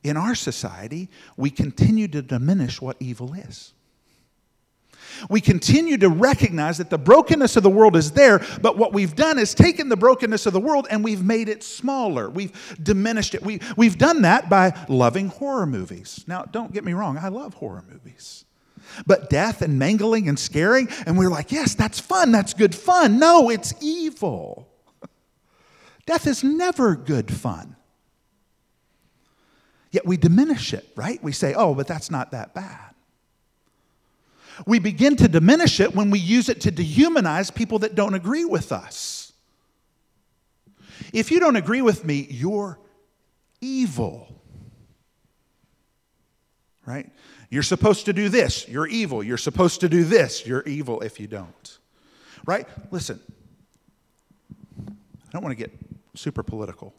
In 0.03 0.17
our 0.17 0.35
society, 0.35 1.09
we 1.37 1.49
continue 1.49 2.07
to 2.09 2.21
diminish 2.21 2.81
what 2.81 2.97
evil 2.99 3.33
is. 3.33 3.73
We 5.29 5.41
continue 5.41 5.97
to 5.97 6.09
recognize 6.09 6.77
that 6.77 6.89
the 6.89 6.97
brokenness 6.97 7.55
of 7.55 7.63
the 7.63 7.69
world 7.69 7.95
is 7.95 8.11
there, 8.11 8.39
but 8.61 8.77
what 8.77 8.93
we've 8.93 9.15
done 9.15 9.39
is 9.39 9.53
taken 9.53 9.89
the 9.89 9.97
brokenness 9.97 10.45
of 10.45 10.53
the 10.53 10.59
world 10.59 10.87
and 10.89 11.03
we've 11.03 11.23
made 11.23 11.49
it 11.49 11.63
smaller. 11.63 12.29
We've 12.29 12.77
diminished 12.81 13.35
it. 13.35 13.43
We, 13.43 13.61
we've 13.77 13.97
done 13.97 14.23
that 14.23 14.49
by 14.49 14.73
loving 14.87 15.27
horror 15.29 15.65
movies. 15.65 16.23
Now, 16.27 16.43
don't 16.43 16.73
get 16.73 16.83
me 16.83 16.93
wrong, 16.93 17.17
I 17.17 17.29
love 17.29 17.55
horror 17.55 17.83
movies. 17.89 18.45
But 19.05 19.29
death 19.29 19.61
and 19.61 19.77
mangling 19.77 20.27
and 20.27 20.37
scaring, 20.37 20.89
and 21.05 21.17
we're 21.17 21.29
like, 21.29 21.51
yes, 21.51 21.75
that's 21.75 21.99
fun, 21.99 22.31
that's 22.31 22.53
good 22.53 22.75
fun. 22.75 23.19
No, 23.19 23.49
it's 23.49 23.73
evil. 23.81 24.67
Death 26.05 26.25
is 26.27 26.43
never 26.43 26.95
good 26.95 27.31
fun. 27.31 27.75
Yet 29.91 30.05
we 30.05 30.17
diminish 30.17 30.73
it, 30.73 30.87
right? 30.95 31.21
We 31.23 31.31
say, 31.31 31.53
oh, 31.53 31.73
but 31.73 31.87
that's 31.87 32.11
not 32.11 32.31
that 32.31 32.53
bad. 32.53 32.88
We 34.65 34.79
begin 34.79 35.15
to 35.17 35.27
diminish 35.27 35.79
it 35.79 35.95
when 35.95 36.09
we 36.09 36.19
use 36.19 36.49
it 36.49 36.61
to 36.61 36.71
dehumanize 36.71 37.53
people 37.53 37.79
that 37.79 37.95
don't 37.95 38.13
agree 38.13 38.45
with 38.45 38.71
us. 38.71 39.31
If 41.13 41.31
you 41.31 41.39
don't 41.39 41.55
agree 41.55 41.81
with 41.81 42.05
me, 42.05 42.27
you're 42.29 42.79
evil. 43.61 44.41
Right? 46.85 47.09
You're 47.49 47.63
supposed 47.63 48.05
to 48.05 48.13
do 48.13 48.29
this, 48.29 48.67
you're 48.67 48.87
evil. 48.87 49.23
You're 49.23 49.37
supposed 49.37 49.81
to 49.81 49.89
do 49.89 50.03
this, 50.03 50.45
you're 50.45 50.63
evil 50.63 51.01
if 51.01 51.19
you 51.19 51.27
don't. 51.27 51.77
Right? 52.45 52.67
Listen, 52.91 53.19
I 54.87 55.31
don't 55.31 55.43
want 55.43 55.57
to 55.57 55.63
get 55.63 55.71
super 56.15 56.43
political. 56.43 56.93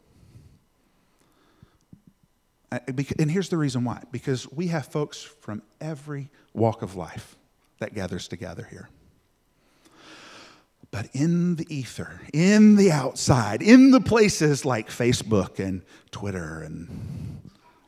And 2.71 3.29
here's 3.29 3.49
the 3.49 3.57
reason 3.57 3.83
why 3.83 4.01
because 4.11 4.49
we 4.49 4.67
have 4.67 4.85
folks 4.85 5.21
from 5.21 5.61
every 5.81 6.29
walk 6.53 6.81
of 6.81 6.95
life 6.95 7.35
that 7.81 7.95
gathers 7.95 8.27
together 8.27 8.67
here. 8.69 8.89
But 10.91 11.07
in 11.13 11.55
the 11.55 11.65
ether, 11.73 12.21
in 12.31 12.75
the 12.75 12.91
outside, 12.91 13.61
in 13.61 13.91
the 13.91 13.99
places 13.99 14.65
like 14.65 14.89
Facebook 14.89 15.57
and 15.57 15.81
Twitter 16.11 16.61
and 16.61 17.41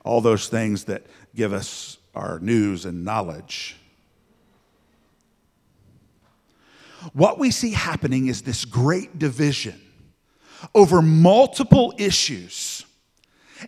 all 0.03 0.19
those 0.19 0.47
things 0.47 0.85
that 0.85 1.05
give 1.35 1.53
us 1.53 1.97
our 2.15 2.39
news 2.39 2.85
and 2.85 3.05
knowledge, 3.05 3.77
what 7.11 7.37
we 7.37 7.51
see 7.51 7.71
happening 7.71 8.27
is 8.27 8.41
this 8.41 8.65
great 8.65 9.19
division 9.19 9.79
over 10.73 11.01
multiple 11.03 11.93
issues. 11.97 12.85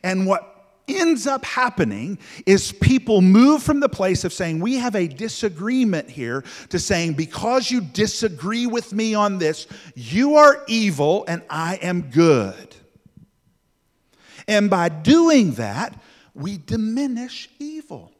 And 0.03 0.25
what 0.25 0.54
ends 0.87 1.27
up 1.27 1.43
happening 1.45 2.17
is 2.45 2.71
people 2.71 3.21
move 3.21 3.63
from 3.63 3.79
the 3.79 3.89
place 3.89 4.23
of 4.23 4.33
saying, 4.33 4.59
We 4.59 4.75
have 4.75 4.95
a 4.95 5.07
disagreement 5.07 6.09
here, 6.09 6.43
to 6.69 6.79
saying, 6.79 7.13
Because 7.13 7.71
you 7.71 7.81
disagree 7.81 8.67
with 8.67 8.93
me 8.93 9.13
on 9.15 9.37
this, 9.37 9.67
you 9.95 10.35
are 10.35 10.63
evil 10.67 11.25
and 11.27 11.41
I 11.49 11.75
am 11.75 12.03
good. 12.11 12.75
And 14.47 14.69
by 14.69 14.89
doing 14.89 15.53
that, 15.53 15.99
we 16.33 16.57
diminish 16.57 17.49
evil. 17.59 18.11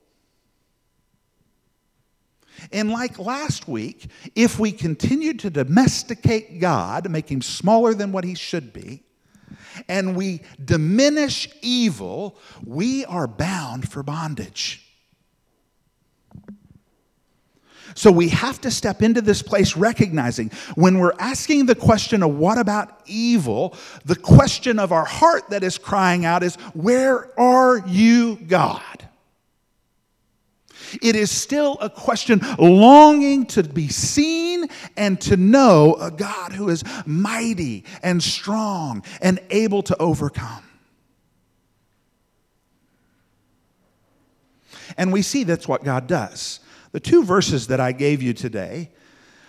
And 2.71 2.89
like 2.89 3.19
last 3.19 3.67
week, 3.67 4.09
if 4.33 4.57
we 4.57 4.71
continue 4.71 5.33
to 5.35 5.49
domesticate 5.49 6.59
God, 6.59 7.09
make 7.09 7.29
him 7.29 7.41
smaller 7.41 7.93
than 7.93 8.11
what 8.11 8.23
he 8.23 8.33
should 8.33 8.73
be, 8.73 9.03
and 9.87 10.15
we 10.15 10.41
diminish 10.63 11.49
evil, 11.61 12.37
we 12.65 13.05
are 13.05 13.27
bound 13.27 13.89
for 13.91 14.03
bondage. 14.03 14.81
So 17.95 18.11
we 18.11 18.27
have 18.29 18.59
to 18.61 18.71
step 18.71 19.01
into 19.01 19.21
this 19.21 19.41
place 19.41 19.77
recognizing 19.77 20.49
when 20.75 20.99
we're 20.99 21.13
asking 21.17 21.65
the 21.65 21.75
question 21.75 22.23
of 22.23 22.35
what 22.35 22.57
about 22.57 23.01
evil, 23.05 23.73
the 24.03 24.17
question 24.17 24.79
of 24.79 24.91
our 24.91 25.05
heart 25.05 25.49
that 25.49 25.63
is 25.63 25.77
crying 25.77 26.25
out 26.25 26.43
is, 26.43 26.55
Where 26.73 27.39
are 27.39 27.77
you, 27.87 28.35
God? 28.35 29.07
It 31.01 31.15
is 31.15 31.31
still 31.31 31.77
a 31.81 31.89
question 31.89 32.41
longing 32.57 33.45
to 33.47 33.63
be 33.63 33.87
seen 33.87 34.67
and 34.97 35.19
to 35.21 35.37
know 35.37 35.95
a 35.95 36.11
God 36.11 36.51
who 36.51 36.69
is 36.69 36.83
mighty 37.05 37.85
and 38.03 38.21
strong 38.21 39.03
and 39.21 39.39
able 39.49 39.83
to 39.83 39.97
overcome. 39.97 40.63
And 44.97 45.11
we 45.11 45.21
see 45.21 45.43
that's 45.43 45.67
what 45.67 45.83
God 45.83 46.07
does. 46.07 46.59
The 46.91 46.99
two 46.99 47.23
verses 47.23 47.67
that 47.67 47.79
I 47.79 47.91
gave 47.91 48.21
you 48.21 48.33
today, 48.33 48.91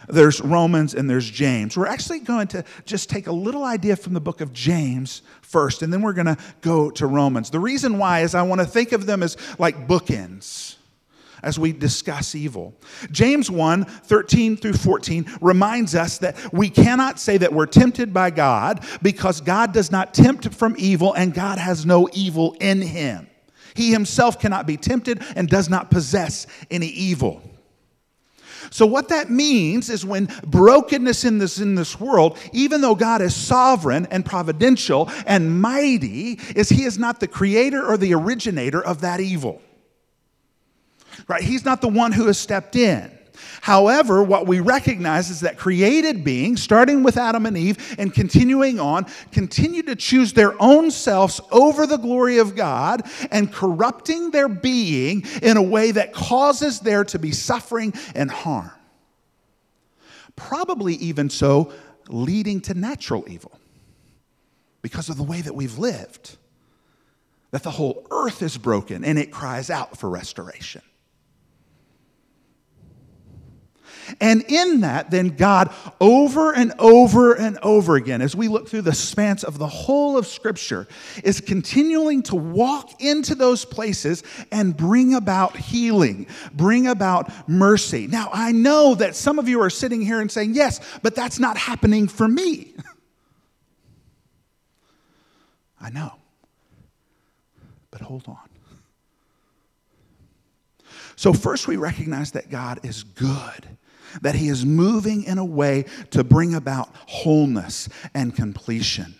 there's 0.09 0.40
Romans 0.40 0.95
and 0.95 1.09
there's 1.09 1.28
James. 1.28 1.76
We're 1.76 1.87
actually 1.87 2.21
going 2.21 2.49
to 2.49 2.64
just 2.85 3.09
take 3.09 3.26
a 3.26 3.33
little 3.33 3.64
idea 3.64 3.97
from 3.97 4.14
the 4.14 4.21
book 4.21 4.40
of 4.40 4.52
James 4.52 5.23
first, 5.43 5.83
and 5.83 5.93
then 5.93 6.02
we're 6.02 6.12
going 6.12 6.26
to 6.26 6.38
go 6.61 6.90
to 6.90 7.07
Romans. 7.07 7.50
The 7.50 7.61
reason 7.61 7.99
why 7.99 8.21
is 8.21 8.35
I 8.35 8.43
want 8.43 8.61
to 8.61 8.66
think 8.66 8.93
of 8.93 9.07
them 9.07 9.23
as 9.23 9.37
like 9.59 9.87
bookends 9.87 10.76
as 11.43 11.59
we 11.59 11.73
discuss 11.73 12.35
evil. 12.35 12.75
James 13.11 13.50
1 13.50 13.85
13 13.85 14.57
through 14.57 14.75
14 14.75 15.26
reminds 15.40 15.95
us 15.95 16.19
that 16.19 16.52
we 16.52 16.69
cannot 16.69 17.19
say 17.19 17.37
that 17.38 17.52
we're 17.52 17.66
tempted 17.66 18.12
by 18.12 18.31
God 18.31 18.85
because 19.02 19.40
God 19.40 19.73
does 19.73 19.90
not 19.90 20.14
tempt 20.14 20.55
from 20.55 20.75
evil 20.78 21.14
and 21.14 21.35
God 21.35 21.59
has 21.59 21.87
no 21.87 22.09
evil 22.12 22.57
in 22.61 22.83
him. 22.83 23.28
He 23.75 23.93
himself 23.93 24.40
cannot 24.40 24.66
be 24.66 24.76
tempted 24.76 25.23
and 25.37 25.49
does 25.49 25.69
not 25.69 25.90
possess 25.90 26.47
any 26.71 26.87
evil. 26.87 27.43
So, 28.71 28.87
what 28.87 29.09
that 29.11 29.31
means 29.31 29.90
is 29.90 30.05
when 30.05 30.28
brokenness 30.45 31.25
in 31.25 31.38
this, 31.38 31.59
in 31.59 31.75
this 31.75 32.00
world, 32.00 32.38
even 32.52 32.81
though 32.81 32.95
God 32.95 33.23
is 33.23 33.35
sovereign 33.35 34.07
and 34.11 34.25
providential 34.25 35.11
and 35.26 35.61
mighty, 35.61 36.40
is 36.55 36.69
He 36.69 36.85
is 36.85 36.99
not 36.99 37.21
the 37.21 37.28
creator 37.28 37.85
or 37.87 37.97
the 37.97 38.14
originator 38.14 38.85
of 38.85 39.02
that 39.02 39.21
evil 39.21 39.62
right? 41.28 41.42
He's 41.42 41.64
not 41.64 41.80
the 41.80 41.88
one 41.88 42.12
who 42.12 42.26
has 42.26 42.38
stepped 42.38 42.76
in. 42.76 43.16
However, 43.61 44.23
what 44.23 44.47
we 44.47 44.61
recognize 44.61 45.30
is 45.30 45.40
that 45.40 45.59
created 45.59 46.25
beings, 46.25 46.62
starting 46.62 47.02
with 47.02 47.16
Adam 47.16 47.47
and 47.47 47.56
Eve 47.56 47.97
and 47.99 48.12
continuing 48.12 48.80
on, 48.80 49.06
continue 49.33 49.83
to 49.83 49.97
choose 49.97 50.33
their 50.33 50.61
own 50.61 50.90
selves 50.90 51.40
over 51.50 51.87
the 51.87 51.97
glory 51.97 52.38
of 52.38 52.56
God 52.56 53.02
and 53.30 53.52
corrupting 53.52 54.30
their 54.30 54.49
being 54.49 55.25
in 55.42 55.56
a 55.56 55.62
way 55.62 55.90
that 55.90 56.12
causes 56.12 56.80
there 56.80 57.04
to 57.04 57.18
be 57.18 57.33
suffering 57.33 57.92
and 58.14 58.30
harm. 58.30 58.71
Probably 60.35 60.95
even 60.95 61.30
so, 61.30 61.73
leading 62.09 62.61
to 62.62 62.75
natural 62.75 63.25
evil 63.28 63.59
because 64.83 65.09
of 65.09 65.16
the 65.16 65.23
way 65.23 65.40
that 65.40 65.54
we've 65.54 65.78
lived. 65.78 66.37
That 67.50 67.62
the 67.62 67.71
whole 67.71 68.06
earth 68.11 68.42
is 68.42 68.56
broken 68.59 69.04
and 69.04 69.18
it 69.18 69.33
cries 69.33 69.71
out 69.71 69.99
for 69.99 70.11
restoration. 70.11 70.83
And 74.21 74.45
in 74.49 74.81
that, 74.81 75.11
then 75.11 75.31
God, 75.31 75.73
over 76.01 76.55
and 76.55 76.73
over 76.79 77.35
and 77.35 77.59
over 77.63 77.97
again, 77.97 78.23
as 78.23 78.37
we 78.37 78.49
look 78.49 78.69
through 78.69 78.83
the 78.83 78.95
spans 78.95 79.45
of 79.45 79.59
the 79.59 79.67
whole 79.67 80.17
of 80.17 80.27
Scripture, 80.27 80.87
is 81.25 81.41
continuing 81.41 82.23
to 82.25 82.37
walk 82.37 83.03
into 83.03 83.35
those 83.35 83.65
places 83.65 84.23
and 84.53 84.77
bring 84.77 85.15
about 85.15 85.57
healing, 85.57 86.27
bring 86.53 86.87
about 86.87 87.49
mercy. 87.49 88.07
Now, 88.07 88.31
I 88.33 88.53
know 88.53 88.95
that 88.95 89.17
some 89.17 89.39
of 89.39 89.49
you 89.49 89.61
are 89.63 89.71
sitting 89.71 90.01
here 90.01 90.21
and 90.21 90.31
saying, 90.31 90.55
yes, 90.55 90.81
but 91.03 91.15
that's 91.15 91.39
not 91.39 91.57
happening 91.57 92.09
for 92.09 92.29
me. 92.29 92.75
I 95.81 95.91
know. 95.91 96.13
But 97.91 98.01
hold 98.01 98.25
on. 98.29 98.39
So, 101.17 101.33
first, 101.33 101.67
we 101.67 101.77
recognize 101.77 102.33
that 102.33 102.51
God 102.51 102.85
is 102.85 103.03
good 103.03 103.67
that 104.23 104.35
He 104.35 104.49
is 104.49 104.65
moving 104.65 105.25
in 105.25 105.39
a 105.39 105.45
way 105.45 105.85
to 106.11 106.25
bring 106.25 106.55
about 106.55 106.91
wholeness 107.07 107.89
and 108.15 108.35
completion. 108.35 109.15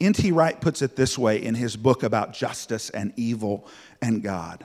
N.T. 0.00 0.32
Wright 0.32 0.60
puts 0.60 0.82
it 0.82 0.96
this 0.96 1.18
way 1.18 1.42
in 1.42 1.54
his 1.54 1.76
book 1.76 2.02
about 2.02 2.32
justice 2.32 2.90
and 2.90 3.12
evil 3.16 3.66
and 4.00 4.22
God. 4.22 4.64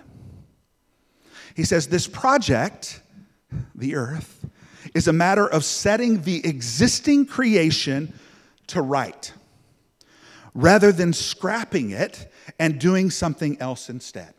He 1.56 1.64
says, 1.64 1.88
This 1.88 2.08
project, 2.08 3.02
the 3.76 3.96
earth, 3.96 4.46
is 4.94 5.08
a 5.08 5.14
matter 5.14 5.48
of 5.48 5.64
setting 5.64 6.22
the 6.22 6.46
existing 6.46 7.26
creation 7.26 8.14
to 8.68 8.82
right 8.82 9.34
rather 10.54 10.92
than 10.92 11.14
scrapping 11.14 11.92
it 11.92 12.32
and 12.58 12.80
doing 12.80 13.10
something 13.10 13.60
else 13.62 13.90
instead. 13.90 14.34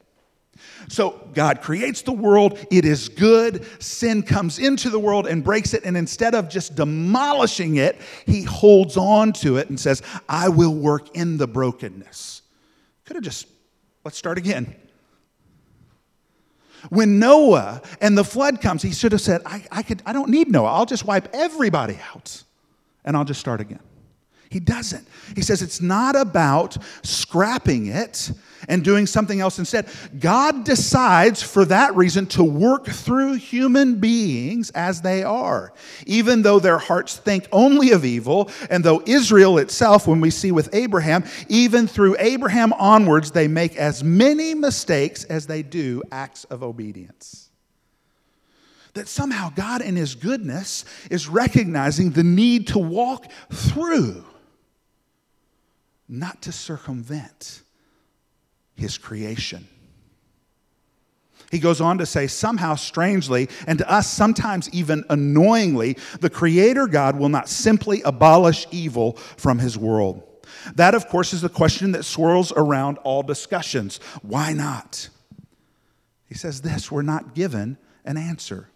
So 0.89 1.29
God 1.35 1.61
creates 1.61 2.03
the 2.03 2.13
world, 2.13 2.59
it 2.71 2.85
is 2.85 3.09
good. 3.09 3.67
Sin 3.83 4.23
comes 4.23 4.59
into 4.59 4.91
the 4.91 4.99
world 4.99 5.27
and 5.27 5.45
breaks 5.45 5.75
it, 5.75 5.85
and 5.85 5.97
instead 5.97 6.35
of 6.35 6.49
just 6.49 6.75
demolishing 6.75 7.77
it, 7.77 8.01
he 8.27 8.43
holds 8.43 8.97
on 8.97 9.33
to 9.35 9.57
it 9.57 9.69
and 9.69 9.79
says, 9.79 10.03
I 10.29 10.49
will 10.49 10.75
work 10.75 11.17
in 11.17 11.37
the 11.37 11.47
brokenness. 11.47 12.43
Could 13.05 13.17
have 13.17 13.25
just, 13.25 13.47
let's 14.05 14.17
start 14.17 14.39
again. 14.39 14.75
When 16.89 17.19
Noah 17.19 17.83
and 18.01 18.17
the 18.17 18.25
flood 18.25 18.61
comes, 18.61 18.83
he 18.83 18.93
should 18.93 19.13
have 19.13 19.21
said, 19.21 19.43
I, 19.45 19.65
I, 19.71 19.83
could, 19.83 20.03
I 20.07 20.13
don't 20.13 20.31
need 20.31 20.51
Noah. 20.51 20.73
I'll 20.73 20.87
just 20.87 21.05
wipe 21.05 21.29
everybody 21.35 21.99
out 22.15 22.43
and 23.05 23.17
I'll 23.17 23.25
just 23.25 23.41
start 23.41 23.61
again. 23.61 23.81
He 24.51 24.59
doesn't. 24.59 25.07
He 25.37 25.43
says 25.43 25.63
it's 25.63 25.81
not 25.81 26.17
about 26.17 26.77
scrapping 27.05 27.87
it 27.87 28.33
and 28.69 28.83
doing 28.83 29.07
something 29.07 29.41
else 29.41 29.61
instead. 29.61 29.89
God 30.19 30.65
decides 30.65 31.41
for 31.41 31.65
that 31.67 31.95
reason 31.95 32.27
to 32.27 32.43
work 32.43 32.87
through 32.87 33.35
human 33.35 34.01
beings 34.01 34.71
as 34.71 35.03
they 35.03 35.23
are, 35.23 35.73
even 36.05 36.43
though 36.43 36.59
their 36.59 36.79
hearts 36.79 37.17
think 37.17 37.47
only 37.53 37.93
of 37.93 38.05
evil, 38.05 38.51
and 38.69 38.83
though 38.83 39.05
Israel 39.07 39.57
itself, 39.59 40.09
when 40.09 40.21
we 40.21 40.31
see 40.31 40.51
with 40.51 40.69
Abraham, 40.75 41.25
even 41.49 41.87
through 41.87 42.17
Abraham 42.19 42.73
onwards, 42.73 43.31
they 43.31 43.47
make 43.47 43.77
as 43.77 44.03
many 44.03 44.55
mistakes 44.55 45.23
as 45.25 45.47
they 45.47 45.63
do 45.63 46.03
acts 46.11 46.43
of 46.45 46.65
obedience. 46.65 47.51
That 48.95 49.07
somehow 49.07 49.51
God, 49.51 49.81
in 49.81 49.95
His 49.95 50.17
goodness, 50.17 50.85
is 51.09 51.29
recognizing 51.29 52.11
the 52.11 52.25
need 52.25 52.67
to 52.69 52.79
walk 52.81 53.31
through 53.53 54.25
not 56.11 56.43
to 56.43 56.53
circumvent 56.53 57.63
his 58.81 58.99
creation. 58.99 59.69
He 61.51 61.59
goes 61.59 61.81
on 61.81 61.99
to 61.99 62.07
say, 62.07 62.27
somehow 62.27 62.77
strangely, 62.77 63.49
and 63.67 63.79
to 63.79 63.91
us 63.91 64.11
sometimes 64.11 64.71
even 64.71 65.05
annoyingly, 65.11 65.97
the 66.21 66.31
Creator 66.31 66.87
God 66.87 67.19
will 67.19 67.29
not 67.29 67.49
simply 67.49 68.03
abolish 68.03 68.67
evil 68.71 69.15
from 69.37 69.59
His 69.59 69.77
world. 69.77 70.23
That, 70.77 70.95
of 70.95 71.09
course, 71.09 71.33
is 71.33 71.43
the 71.43 71.49
question 71.49 71.93
that 71.93 72.05
swirls 72.05 72.53
around 72.53 72.99
all 72.99 73.23
discussions. 73.23 73.99
Why 74.23 74.53
not? 74.53 75.09
He 76.27 76.35
says 76.35 76.63
this 76.63 76.91
we're 76.91 77.03
not 77.03 77.35
given 77.35 77.79
an 78.05 78.17
answer. 78.17 78.69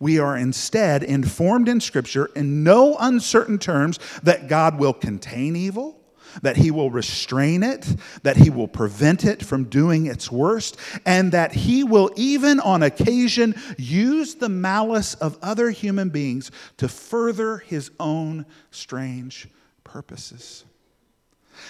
We 0.00 0.18
are 0.18 0.36
instead 0.36 1.02
informed 1.02 1.68
in 1.68 1.80
Scripture 1.80 2.30
in 2.34 2.64
no 2.64 2.96
uncertain 2.98 3.58
terms 3.58 3.98
that 4.22 4.48
God 4.48 4.78
will 4.78 4.94
contain 4.94 5.54
evil 5.54 6.01
that 6.40 6.56
he 6.56 6.70
will 6.70 6.90
restrain 6.90 7.62
it, 7.62 7.86
that 8.22 8.36
he 8.36 8.50
will 8.50 8.68
prevent 8.68 9.24
it 9.24 9.44
from 9.44 9.64
doing 9.64 10.06
its 10.06 10.30
worst, 10.30 10.78
and 11.04 11.32
that 11.32 11.52
he 11.52 11.84
will 11.84 12.10
even 12.16 12.60
on 12.60 12.82
occasion 12.82 13.54
use 13.76 14.36
the 14.36 14.48
malice 14.48 15.14
of 15.14 15.38
other 15.42 15.70
human 15.70 16.08
beings 16.08 16.50
to 16.78 16.88
further 16.88 17.58
his 17.58 17.90
own 18.00 18.46
strange 18.70 19.48
purposes. 19.84 20.64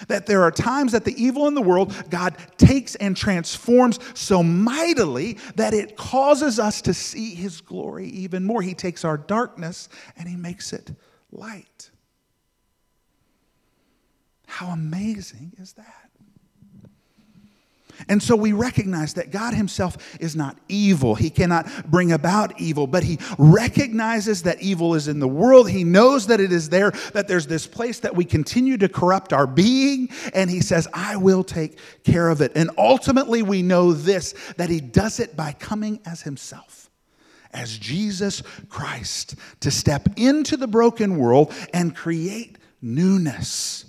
That 0.07 0.25
there 0.25 0.43
are 0.43 0.51
times 0.51 0.93
that 0.93 1.05
the 1.05 1.23
evil 1.23 1.47
in 1.47 1.53
the 1.53 1.61
world 1.61 1.93
God 2.09 2.35
takes 2.57 2.95
and 2.95 3.15
transforms 3.15 3.99
so 4.13 4.41
mightily 4.41 5.37
that 5.55 5.73
it 5.73 5.97
causes 5.97 6.57
us 6.59 6.81
to 6.83 6.93
see 6.93 7.35
his 7.35 7.61
glory 7.61 8.07
even 8.07 8.43
more. 8.43 8.61
He 8.61 8.73
takes 8.73 9.05
our 9.05 9.17
darkness 9.17 9.89
and 10.17 10.27
he 10.27 10.35
makes 10.35 10.73
it 10.73 10.91
light. 11.31 11.91
How 14.53 14.67
amazing 14.67 15.53
is 15.57 15.73
that? 15.73 16.11
And 18.07 18.21
so 18.21 18.35
we 18.35 18.53
recognize 18.53 19.15
that 19.15 19.31
God 19.31 19.55
Himself 19.55 19.97
is 20.19 20.35
not 20.35 20.59
evil. 20.69 21.15
He 21.15 21.31
cannot 21.31 21.89
bring 21.89 22.11
about 22.11 22.61
evil, 22.61 22.85
but 22.85 23.03
He 23.03 23.17
recognizes 23.39 24.43
that 24.43 24.61
evil 24.61 24.93
is 24.93 25.07
in 25.07 25.19
the 25.19 25.27
world. 25.27 25.71
He 25.71 25.83
knows 25.83 26.27
that 26.27 26.39
it 26.39 26.51
is 26.51 26.69
there, 26.69 26.91
that 27.13 27.27
there's 27.27 27.47
this 27.47 27.65
place 27.65 28.01
that 28.01 28.15
we 28.15 28.25
continue 28.25 28.77
to 28.77 28.87
corrupt 28.87 29.33
our 29.33 29.47
being, 29.47 30.09
and 30.35 30.51
He 30.51 30.61
says, 30.61 30.87
I 30.93 31.15
will 31.15 31.43
take 31.43 31.79
care 32.03 32.29
of 32.29 32.39
it. 32.39 32.51
And 32.53 32.69
ultimately, 32.77 33.41
we 33.41 33.63
know 33.63 33.91
this 33.91 34.35
that 34.57 34.69
He 34.69 34.81
does 34.81 35.19
it 35.19 35.35
by 35.35 35.53
coming 35.53 35.99
as 36.05 36.21
Himself, 36.21 36.91
as 37.51 37.75
Jesus 37.75 38.43
Christ, 38.69 39.33
to 39.61 39.71
step 39.71 40.09
into 40.15 40.57
the 40.57 40.67
broken 40.67 41.17
world 41.17 41.51
and 41.73 41.95
create 41.95 42.59
newness. 42.83 43.85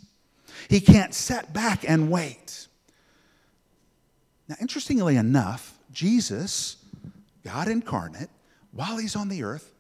He 0.69 0.81
can't 0.81 1.15
sit 1.15 1.53
back 1.53 1.89
and 1.89 2.11
wait. 2.11 2.69
Now, 4.49 4.57
interestingly 4.61 5.17
enough, 5.17 5.79
Jesus, 5.93 6.77
God 7.45 7.69
incarnate, 7.69 8.31
while 8.73 8.97
he's 8.97 9.17
on 9.17 9.29
the 9.29 9.43
earth, 9.43 9.73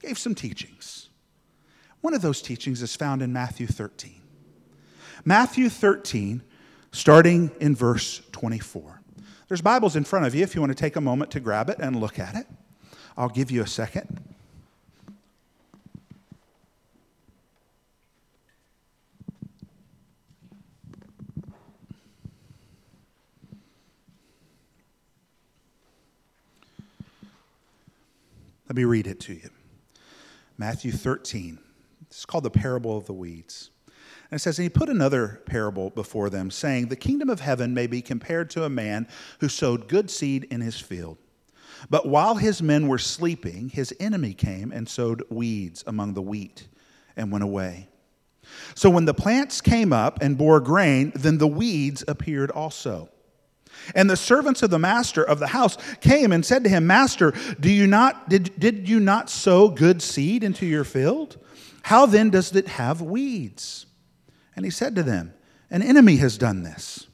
gave 0.00 0.18
some 0.18 0.34
teachings. 0.34 1.08
One 2.00 2.14
of 2.14 2.22
those 2.22 2.42
teachings 2.42 2.82
is 2.82 2.96
found 2.96 3.22
in 3.22 3.32
Matthew 3.32 3.66
13. 3.66 4.20
Matthew 5.24 5.68
13, 5.68 6.42
starting 6.90 7.50
in 7.60 7.76
verse 7.76 8.22
24. 8.32 9.00
There's 9.46 9.60
Bibles 9.60 9.94
in 9.94 10.04
front 10.04 10.26
of 10.26 10.34
you 10.34 10.42
if 10.42 10.54
you 10.54 10.60
want 10.60 10.70
to 10.70 10.80
take 10.80 10.96
a 10.96 11.00
moment 11.00 11.30
to 11.32 11.40
grab 11.40 11.70
it 11.70 11.78
and 11.78 11.94
look 11.94 12.18
at 12.18 12.34
it. 12.34 12.46
I'll 13.16 13.28
give 13.28 13.50
you 13.50 13.62
a 13.62 13.66
second. 13.66 14.31
Let 28.72 28.76
me 28.78 28.84
read 28.84 29.06
it 29.06 29.20
to 29.20 29.34
you. 29.34 29.50
Matthew 30.56 30.92
13. 30.92 31.58
It's 32.06 32.24
called 32.24 32.44
the 32.44 32.50
parable 32.50 32.96
of 32.96 33.04
the 33.04 33.12
weeds. 33.12 33.68
And 34.30 34.38
it 34.38 34.42
says, 34.42 34.58
And 34.58 34.62
he 34.62 34.70
put 34.70 34.88
another 34.88 35.42
parable 35.44 35.90
before 35.90 36.30
them, 36.30 36.50
saying, 36.50 36.88
The 36.88 36.96
kingdom 36.96 37.28
of 37.28 37.40
heaven 37.40 37.74
may 37.74 37.86
be 37.86 38.00
compared 38.00 38.48
to 38.48 38.64
a 38.64 38.70
man 38.70 39.08
who 39.40 39.50
sowed 39.50 39.88
good 39.88 40.10
seed 40.10 40.44
in 40.44 40.62
his 40.62 40.80
field. 40.80 41.18
But 41.90 42.08
while 42.08 42.36
his 42.36 42.62
men 42.62 42.88
were 42.88 42.96
sleeping, 42.96 43.68
his 43.68 43.94
enemy 44.00 44.32
came 44.32 44.72
and 44.72 44.88
sowed 44.88 45.22
weeds 45.28 45.84
among 45.86 46.14
the 46.14 46.22
wheat 46.22 46.66
and 47.14 47.30
went 47.30 47.44
away. 47.44 47.88
So 48.74 48.88
when 48.88 49.04
the 49.04 49.12
plants 49.12 49.60
came 49.60 49.92
up 49.92 50.22
and 50.22 50.38
bore 50.38 50.60
grain, 50.60 51.12
then 51.14 51.36
the 51.36 51.46
weeds 51.46 52.04
appeared 52.08 52.50
also. 52.50 53.10
And 53.94 54.08
the 54.08 54.16
servants 54.16 54.62
of 54.62 54.70
the 54.70 54.78
master 54.78 55.22
of 55.22 55.38
the 55.38 55.48
house 55.48 55.76
came 56.00 56.32
and 56.32 56.44
said 56.44 56.64
to 56.64 56.70
him, 56.70 56.86
Master, 56.86 57.32
do 57.58 57.70
you 57.70 57.86
not, 57.86 58.28
did, 58.28 58.58
did 58.58 58.88
you 58.88 59.00
not 59.00 59.30
sow 59.30 59.68
good 59.68 60.02
seed 60.02 60.44
into 60.44 60.66
your 60.66 60.84
field? 60.84 61.38
How 61.82 62.06
then 62.06 62.30
does 62.30 62.54
it 62.54 62.68
have 62.68 63.02
weeds? 63.02 63.86
And 64.54 64.64
he 64.64 64.70
said 64.70 64.94
to 64.96 65.02
them, 65.02 65.34
An 65.70 65.82
enemy 65.82 66.16
has 66.16 66.38
done 66.38 66.62
this. 66.62 67.08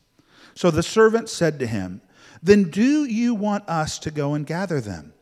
So 0.55 0.71
the 0.71 0.83
servant 0.83 1.29
said 1.29 1.59
to 1.61 1.67
him, 1.67 2.03
Then 2.43 2.65
do 2.65 3.05
you 3.05 3.35
want 3.35 3.69
us 3.69 3.99
to 4.01 4.11
go 4.11 4.35
and 4.35 4.47
gather 4.47 4.81
them? 4.81 5.15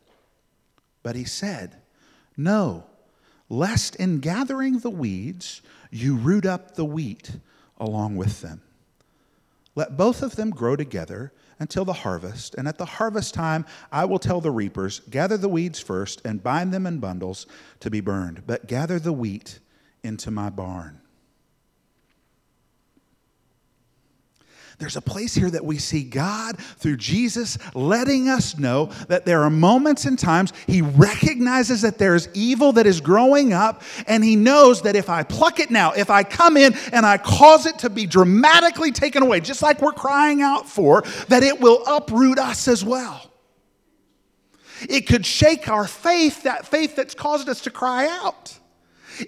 But 1.03 1.15
he 1.15 1.25
said, 1.25 1.77
No, 2.35 2.85
lest 3.49 3.95
in 3.95 4.19
gathering 4.19 4.79
the 4.79 4.89
weeds 4.89 5.61
you 5.91 6.15
root 6.17 6.45
up 6.45 6.75
the 6.75 6.85
wheat 6.85 7.31
along 7.77 8.17
with 8.17 8.41
them. 8.41 8.61
Let 9.77 9.95
both 9.95 10.23
of 10.23 10.35
them 10.35 10.49
grow 10.49 10.75
together 10.75 11.31
until 11.59 11.85
the 11.85 11.93
harvest, 11.93 12.55
and 12.55 12.67
at 12.67 12.79
the 12.79 12.85
harvest 12.85 13.35
time 13.35 13.63
I 13.91 14.05
will 14.05 14.17
tell 14.17 14.41
the 14.41 14.49
reapers, 14.49 15.01
Gather 15.01 15.37
the 15.37 15.47
weeds 15.47 15.79
first 15.79 16.19
and 16.25 16.41
bind 16.41 16.73
them 16.73 16.87
in 16.87 16.97
bundles 16.97 17.45
to 17.81 17.91
be 17.91 18.01
burned, 18.01 18.47
but 18.47 18.65
gather 18.65 18.97
the 18.97 19.13
wheat 19.13 19.59
into 20.01 20.31
my 20.31 20.49
barn. 20.49 21.01
There's 24.79 24.95
a 24.95 25.01
place 25.01 25.33
here 25.33 25.49
that 25.49 25.65
we 25.65 25.79
see 25.79 26.03
God 26.03 26.59
through 26.59 26.97
Jesus 26.97 27.57
letting 27.73 28.29
us 28.29 28.59
know 28.59 28.91
that 29.07 29.25
there 29.25 29.41
are 29.41 29.49
moments 29.49 30.05
and 30.05 30.19
times 30.19 30.53
He 30.67 30.83
recognizes 30.83 31.81
that 31.81 31.97
there's 31.97 32.29
evil 32.35 32.73
that 32.73 32.85
is 32.85 33.01
growing 33.01 33.53
up, 33.53 33.81
and 34.05 34.23
He 34.23 34.35
knows 34.35 34.83
that 34.83 34.95
if 34.95 35.09
I 35.09 35.23
pluck 35.23 35.59
it 35.59 35.71
now, 35.71 35.93
if 35.93 36.11
I 36.11 36.21
come 36.21 36.57
in 36.57 36.75
and 36.93 37.07
I 37.07 37.17
cause 37.17 37.65
it 37.65 37.79
to 37.79 37.89
be 37.89 38.05
dramatically 38.05 38.91
taken 38.91 39.23
away, 39.23 39.39
just 39.39 39.63
like 39.63 39.81
we're 39.81 39.93
crying 39.93 40.43
out 40.43 40.69
for, 40.69 41.01
that 41.29 41.41
it 41.41 41.59
will 41.59 41.83
uproot 41.87 42.37
us 42.37 42.67
as 42.67 42.85
well. 42.85 43.31
It 44.87 45.07
could 45.07 45.25
shake 45.25 45.67
our 45.69 45.87
faith, 45.87 46.43
that 46.43 46.67
faith 46.67 46.95
that's 46.95 47.15
caused 47.15 47.49
us 47.49 47.61
to 47.61 47.71
cry 47.71 48.07
out. 48.07 48.59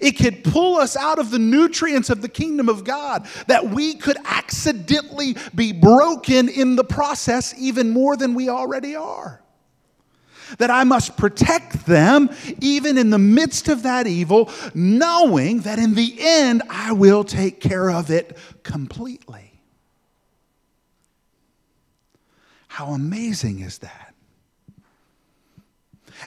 It 0.00 0.12
could 0.12 0.44
pull 0.44 0.76
us 0.76 0.96
out 0.96 1.18
of 1.18 1.30
the 1.30 1.38
nutrients 1.38 2.10
of 2.10 2.22
the 2.22 2.28
kingdom 2.28 2.68
of 2.68 2.84
God, 2.84 3.26
that 3.46 3.70
we 3.70 3.94
could 3.94 4.16
accidentally 4.24 5.36
be 5.54 5.72
broken 5.72 6.48
in 6.48 6.76
the 6.76 6.84
process 6.84 7.54
even 7.58 7.90
more 7.90 8.16
than 8.16 8.34
we 8.34 8.48
already 8.48 8.94
are. 8.94 9.42
That 10.58 10.70
I 10.70 10.84
must 10.84 11.16
protect 11.16 11.86
them 11.86 12.30
even 12.60 12.98
in 12.98 13.10
the 13.10 13.18
midst 13.18 13.68
of 13.68 13.84
that 13.84 14.06
evil, 14.06 14.50
knowing 14.74 15.60
that 15.60 15.78
in 15.78 15.94
the 15.94 16.16
end 16.18 16.62
I 16.68 16.92
will 16.92 17.24
take 17.24 17.60
care 17.60 17.90
of 17.90 18.10
it 18.10 18.36
completely. 18.62 19.60
How 22.66 22.88
amazing 22.88 23.60
is 23.60 23.78
that? 23.78 24.09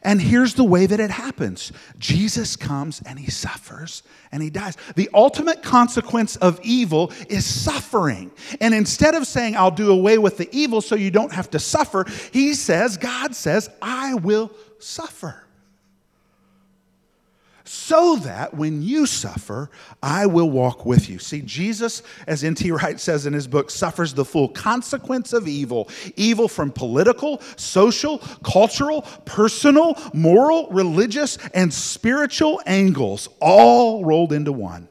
And 0.02 0.22
here's 0.22 0.56
the 0.56 0.64
way 0.64 0.86
that 0.86 1.00
it 1.00 1.12
happens 1.12 1.72
Jesus 2.00 2.56
comes 2.56 3.02
and 3.06 3.20
he 3.20 3.30
suffers 3.30 4.04
and 4.32 4.42
he 4.42 4.50
dies. 4.50 4.78
The 4.96 5.10
ultimate 5.14 5.62
consequence 5.62 6.36
of 6.38 6.60
evil 6.64 7.12
is 7.30 7.46
suffering. 7.46 8.32
And 8.60 8.74
instead 8.74 9.16
of 9.16 9.28
saying, 9.28 9.56
I'll 9.56 9.72
do 9.72 9.92
away 9.92 10.18
with 10.18 10.38
the 10.38 10.50
evil 10.52 10.82
so 10.82 10.96
you 10.96 11.12
don't 11.12 11.32
have 11.32 11.50
to 11.52 11.60
suffer, 11.60 12.06
he 12.32 12.54
says, 12.54 12.98
God 12.98 13.36
says, 13.36 13.70
I 13.82 14.16
will 14.16 14.52
suffer 14.80 15.44
so 17.66 18.18
that 18.18 18.54
when 18.54 18.82
you 18.82 19.06
suffer, 19.06 19.70
I 20.02 20.26
will 20.26 20.50
walk 20.50 20.86
with 20.86 21.10
you. 21.10 21.18
See, 21.20 21.42
Jesus, 21.42 22.04
as 22.28 22.44
N.T. 22.44 22.72
Wright 22.72 23.00
says 23.00 23.26
in 23.26 23.34
his 23.34 23.48
book, 23.48 23.72
suffers 23.72 24.14
the 24.14 24.26
full 24.26 24.50
consequence 24.50 25.34
of 25.34 25.48
evil 25.48 25.90
evil 26.16 26.48
from 26.48 26.72
political, 26.72 27.42
social, 27.56 28.20
cultural, 28.44 29.04
personal, 29.26 29.98
moral, 30.14 30.68
religious, 30.70 31.38
and 31.54 31.74
spiritual 31.74 32.62
angles, 32.66 33.30
all 33.40 34.04
rolled 34.04 34.34
into 34.34 34.52
one. 34.52 34.90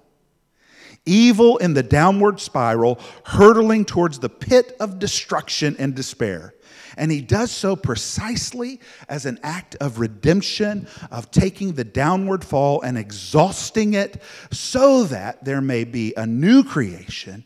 Evil 1.04 1.58
in 1.58 1.74
the 1.74 1.82
downward 1.82 2.40
spiral, 2.40 3.00
hurtling 3.24 3.84
towards 3.84 4.20
the 4.20 4.28
pit 4.28 4.76
of 4.78 4.98
destruction 4.98 5.76
and 5.78 5.94
despair. 5.94 6.54
And 6.96 7.10
he 7.10 7.20
does 7.20 7.50
so 7.50 7.76
precisely 7.76 8.80
as 9.08 9.26
an 9.26 9.38
act 9.42 9.76
of 9.76 9.98
redemption, 9.98 10.86
of 11.10 11.30
taking 11.30 11.72
the 11.72 11.84
downward 11.84 12.44
fall 12.44 12.82
and 12.82 12.98
exhausting 12.98 13.94
it, 13.94 14.22
so 14.50 15.04
that 15.04 15.44
there 15.44 15.60
may 15.60 15.84
be 15.84 16.12
a 16.16 16.26
new 16.26 16.64
creation, 16.64 17.44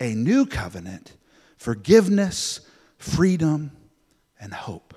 a 0.00 0.14
new 0.14 0.46
covenant, 0.46 1.12
forgiveness, 1.56 2.60
freedom, 2.98 3.70
and 4.40 4.52
hope. 4.52 4.94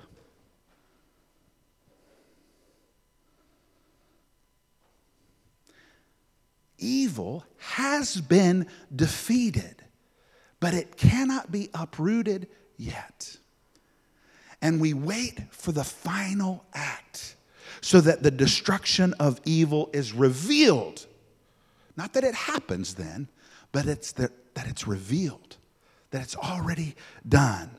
Evil 6.78 7.44
has 7.58 8.20
been 8.20 8.66
defeated, 8.94 9.84
but 10.58 10.74
it 10.74 10.96
cannot 10.96 11.52
be 11.52 11.70
uprooted 11.74 12.48
yet 12.76 13.36
and 14.62 14.80
we 14.80 14.94
wait 14.94 15.40
for 15.50 15.72
the 15.72 15.84
final 15.84 16.64
act 16.72 17.34
so 17.80 18.00
that 18.00 18.22
the 18.22 18.30
destruction 18.30 19.12
of 19.14 19.40
evil 19.44 19.90
is 19.92 20.12
revealed. 20.12 21.04
Not 21.96 22.12
that 22.14 22.22
it 22.22 22.34
happens 22.34 22.94
then, 22.94 23.28
but 23.72 23.86
it's 23.86 24.12
the, 24.12 24.30
that 24.54 24.68
it's 24.68 24.86
revealed, 24.86 25.56
that 26.12 26.22
it's 26.22 26.36
already 26.36 26.94
done. 27.28 27.70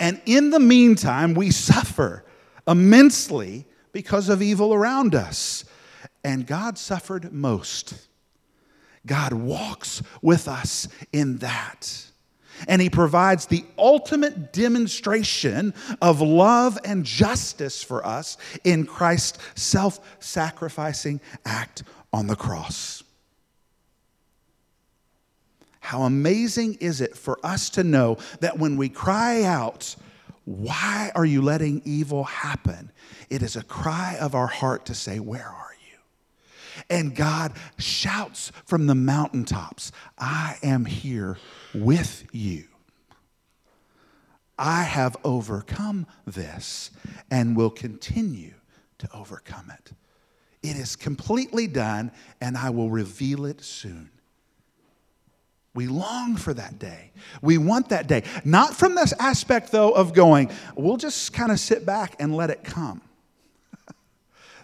And 0.00 0.20
in 0.26 0.50
the 0.50 0.58
meantime, 0.58 1.34
we 1.34 1.52
suffer 1.52 2.24
immensely 2.66 3.66
because 3.92 4.28
of 4.28 4.42
evil 4.42 4.74
around 4.74 5.14
us. 5.14 5.64
And 6.24 6.46
God 6.46 6.78
suffered 6.78 7.32
most. 7.32 8.08
God 9.06 9.32
walks 9.32 10.02
with 10.20 10.48
us 10.48 10.88
in 11.12 11.38
that 11.38 12.10
and 12.68 12.80
he 12.80 12.90
provides 12.90 13.46
the 13.46 13.64
ultimate 13.78 14.52
demonstration 14.52 15.74
of 16.00 16.20
love 16.20 16.78
and 16.84 17.04
justice 17.04 17.82
for 17.82 18.04
us 18.06 18.36
in 18.64 18.86
Christ's 18.86 19.38
self 19.54 20.00
sacrificing 20.20 21.20
act 21.44 21.82
on 22.12 22.26
the 22.26 22.36
cross. 22.36 23.02
How 25.80 26.02
amazing 26.04 26.78
is 26.80 27.02
it 27.02 27.14
for 27.14 27.38
us 27.42 27.68
to 27.70 27.84
know 27.84 28.16
that 28.40 28.58
when 28.58 28.76
we 28.78 28.88
cry 28.88 29.42
out, 29.42 29.94
Why 30.46 31.12
are 31.14 31.26
you 31.26 31.42
letting 31.42 31.82
evil 31.84 32.24
happen? 32.24 32.90
It 33.28 33.42
is 33.42 33.56
a 33.56 33.62
cry 33.62 34.16
of 34.18 34.34
our 34.34 34.46
heart 34.46 34.86
to 34.86 34.94
say, 34.94 35.18
Where 35.18 35.46
are 35.46 35.72
you? 35.72 35.73
And 36.90 37.14
God 37.14 37.52
shouts 37.78 38.52
from 38.66 38.86
the 38.86 38.94
mountaintops, 38.94 39.92
I 40.18 40.56
am 40.62 40.84
here 40.84 41.38
with 41.74 42.26
you. 42.32 42.64
I 44.58 44.82
have 44.82 45.16
overcome 45.24 46.06
this 46.26 46.90
and 47.30 47.56
will 47.56 47.70
continue 47.70 48.54
to 48.98 49.08
overcome 49.12 49.70
it. 49.70 49.92
It 50.62 50.76
is 50.76 50.96
completely 50.96 51.66
done, 51.66 52.10
and 52.40 52.56
I 52.56 52.70
will 52.70 52.88
reveal 52.88 53.44
it 53.44 53.62
soon. 53.62 54.10
We 55.74 55.88
long 55.88 56.36
for 56.36 56.54
that 56.54 56.78
day. 56.78 57.10
We 57.42 57.58
want 57.58 57.88
that 57.88 58.06
day. 58.06 58.22
Not 58.44 58.74
from 58.74 58.94
this 58.94 59.12
aspect, 59.18 59.72
though, 59.72 59.90
of 59.90 60.14
going, 60.14 60.50
we'll 60.76 60.96
just 60.96 61.32
kind 61.32 61.50
of 61.50 61.58
sit 61.58 61.84
back 61.84 62.14
and 62.20 62.34
let 62.34 62.48
it 62.48 62.62
come. 62.62 63.02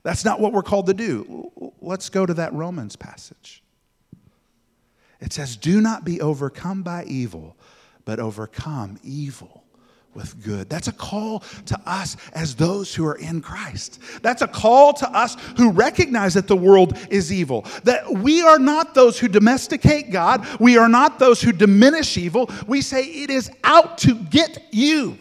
That's 0.02 0.24
not 0.24 0.40
what 0.40 0.52
we're 0.52 0.62
called 0.62 0.86
to 0.86 0.94
do. 0.94 1.72
Let's 1.80 2.08
go 2.08 2.26
to 2.26 2.34
that 2.34 2.52
Romans 2.52 2.96
passage. 2.96 3.62
It 5.20 5.32
says, 5.32 5.56
Do 5.56 5.80
not 5.80 6.04
be 6.04 6.20
overcome 6.20 6.82
by 6.82 7.04
evil, 7.04 7.56
but 8.04 8.18
overcome 8.18 8.98
evil 9.02 9.64
with 10.14 10.42
good. 10.42 10.68
That's 10.68 10.88
a 10.88 10.92
call 10.92 11.40
to 11.66 11.78
us 11.86 12.16
as 12.32 12.56
those 12.56 12.94
who 12.94 13.06
are 13.06 13.14
in 13.16 13.40
Christ. 13.40 14.00
That's 14.22 14.42
a 14.42 14.48
call 14.48 14.92
to 14.94 15.08
us 15.10 15.36
who 15.56 15.70
recognize 15.70 16.34
that 16.34 16.48
the 16.48 16.56
world 16.56 16.98
is 17.10 17.32
evil. 17.32 17.64
That 17.84 18.10
we 18.10 18.42
are 18.42 18.58
not 18.58 18.94
those 18.94 19.18
who 19.18 19.28
domesticate 19.28 20.10
God, 20.10 20.46
we 20.58 20.76
are 20.78 20.88
not 20.88 21.18
those 21.18 21.40
who 21.40 21.52
diminish 21.52 22.16
evil. 22.16 22.50
We 22.66 22.80
say 22.80 23.04
it 23.04 23.30
is 23.30 23.50
out 23.62 23.98
to 23.98 24.14
get 24.14 24.64
you. 24.72 25.18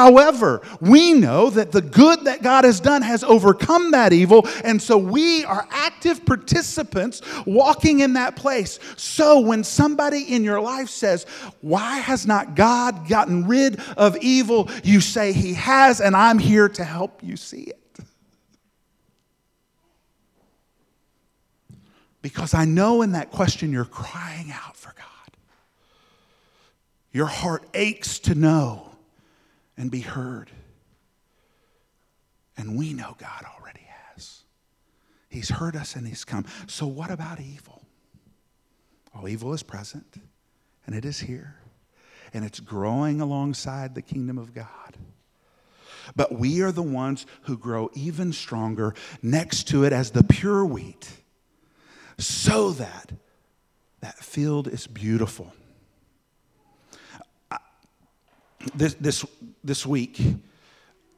However, 0.00 0.62
we 0.80 1.12
know 1.12 1.50
that 1.50 1.72
the 1.72 1.82
good 1.82 2.24
that 2.24 2.40
God 2.40 2.64
has 2.64 2.80
done 2.80 3.02
has 3.02 3.22
overcome 3.22 3.90
that 3.90 4.14
evil, 4.14 4.48
and 4.64 4.80
so 4.80 4.96
we 4.96 5.44
are 5.44 5.68
active 5.70 6.24
participants 6.24 7.20
walking 7.44 8.00
in 8.00 8.14
that 8.14 8.34
place. 8.34 8.78
So 8.96 9.40
when 9.40 9.62
somebody 9.62 10.22
in 10.34 10.42
your 10.42 10.58
life 10.58 10.88
says, 10.88 11.24
Why 11.60 11.98
has 11.98 12.26
not 12.26 12.54
God 12.54 13.10
gotten 13.10 13.46
rid 13.46 13.78
of 13.98 14.16
evil? 14.22 14.70
You 14.82 15.02
say, 15.02 15.34
He 15.34 15.52
has, 15.52 16.00
and 16.00 16.16
I'm 16.16 16.38
here 16.38 16.70
to 16.70 16.82
help 16.82 17.22
you 17.22 17.36
see 17.36 17.64
it. 17.64 17.98
Because 22.22 22.54
I 22.54 22.64
know 22.64 23.02
in 23.02 23.12
that 23.12 23.30
question 23.30 23.70
you're 23.70 23.84
crying 23.84 24.50
out 24.50 24.78
for 24.78 24.94
God. 24.96 25.36
Your 27.12 27.26
heart 27.26 27.68
aches 27.74 28.18
to 28.20 28.34
know 28.34 28.89
and 29.76 29.90
be 29.90 30.00
heard. 30.00 30.50
And 32.56 32.76
we 32.78 32.92
know 32.92 33.16
God 33.18 33.44
already 33.58 33.86
has. 34.14 34.42
He's 35.28 35.48
heard 35.50 35.76
us 35.76 35.96
and 35.96 36.06
He's 36.06 36.24
come. 36.24 36.44
So, 36.66 36.86
what 36.86 37.10
about 37.10 37.40
evil? 37.40 37.82
Well, 39.14 39.28
evil 39.28 39.52
is 39.52 39.62
present 39.62 40.20
and 40.86 40.94
it 40.94 41.04
is 41.04 41.20
here 41.20 41.56
and 42.32 42.44
it's 42.44 42.60
growing 42.60 43.20
alongside 43.20 43.94
the 43.94 44.02
kingdom 44.02 44.38
of 44.38 44.54
God. 44.54 44.96
But 46.16 46.32
we 46.32 46.62
are 46.62 46.72
the 46.72 46.82
ones 46.82 47.26
who 47.42 47.56
grow 47.56 47.90
even 47.94 48.32
stronger 48.32 48.94
next 49.22 49.68
to 49.68 49.84
it 49.84 49.92
as 49.92 50.10
the 50.10 50.24
pure 50.24 50.64
wheat 50.64 51.08
so 52.18 52.70
that 52.72 53.12
that 54.00 54.18
field 54.18 54.68
is 54.68 54.86
beautiful 54.86 55.52
this, 58.74 58.94
this, 58.94 59.24
this 59.64 59.86
week, 59.86 60.20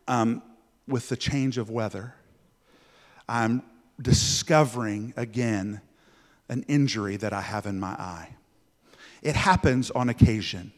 um, 0.09 0.43
with 0.87 1.09
the 1.09 1.17
change 1.17 1.59
of 1.59 1.71
weather, 1.71 2.15
I'm 3.29 3.63
discovering 4.01 5.15
again 5.17 5.81
an 6.49 6.65
injury 6.69 7.17
that 7.17 7.33
I 7.33 7.41
have 7.41 7.67
in 7.67 7.81
my 7.81 7.93
eye. 7.93 8.37
It 9.23 9.37
happens 9.37 9.91
on 9.91 10.09
occasion. 10.09 10.73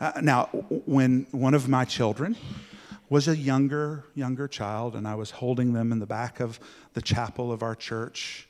Uh, 0.00 0.12
now, 0.22 0.44
when 0.86 1.26
one 1.32 1.54
of 1.54 1.68
my 1.68 1.84
children 1.84 2.36
was 3.08 3.26
a 3.26 3.36
younger, 3.36 4.04
younger 4.14 4.46
child, 4.46 4.94
and 4.94 5.06
I 5.06 5.16
was 5.16 5.32
holding 5.32 5.72
them 5.72 5.92
in 5.92 5.98
the 5.98 6.06
back 6.06 6.40
of 6.40 6.60
the 6.94 7.02
chapel 7.02 7.52
of 7.52 7.62
our 7.62 7.74
church, 7.74 8.48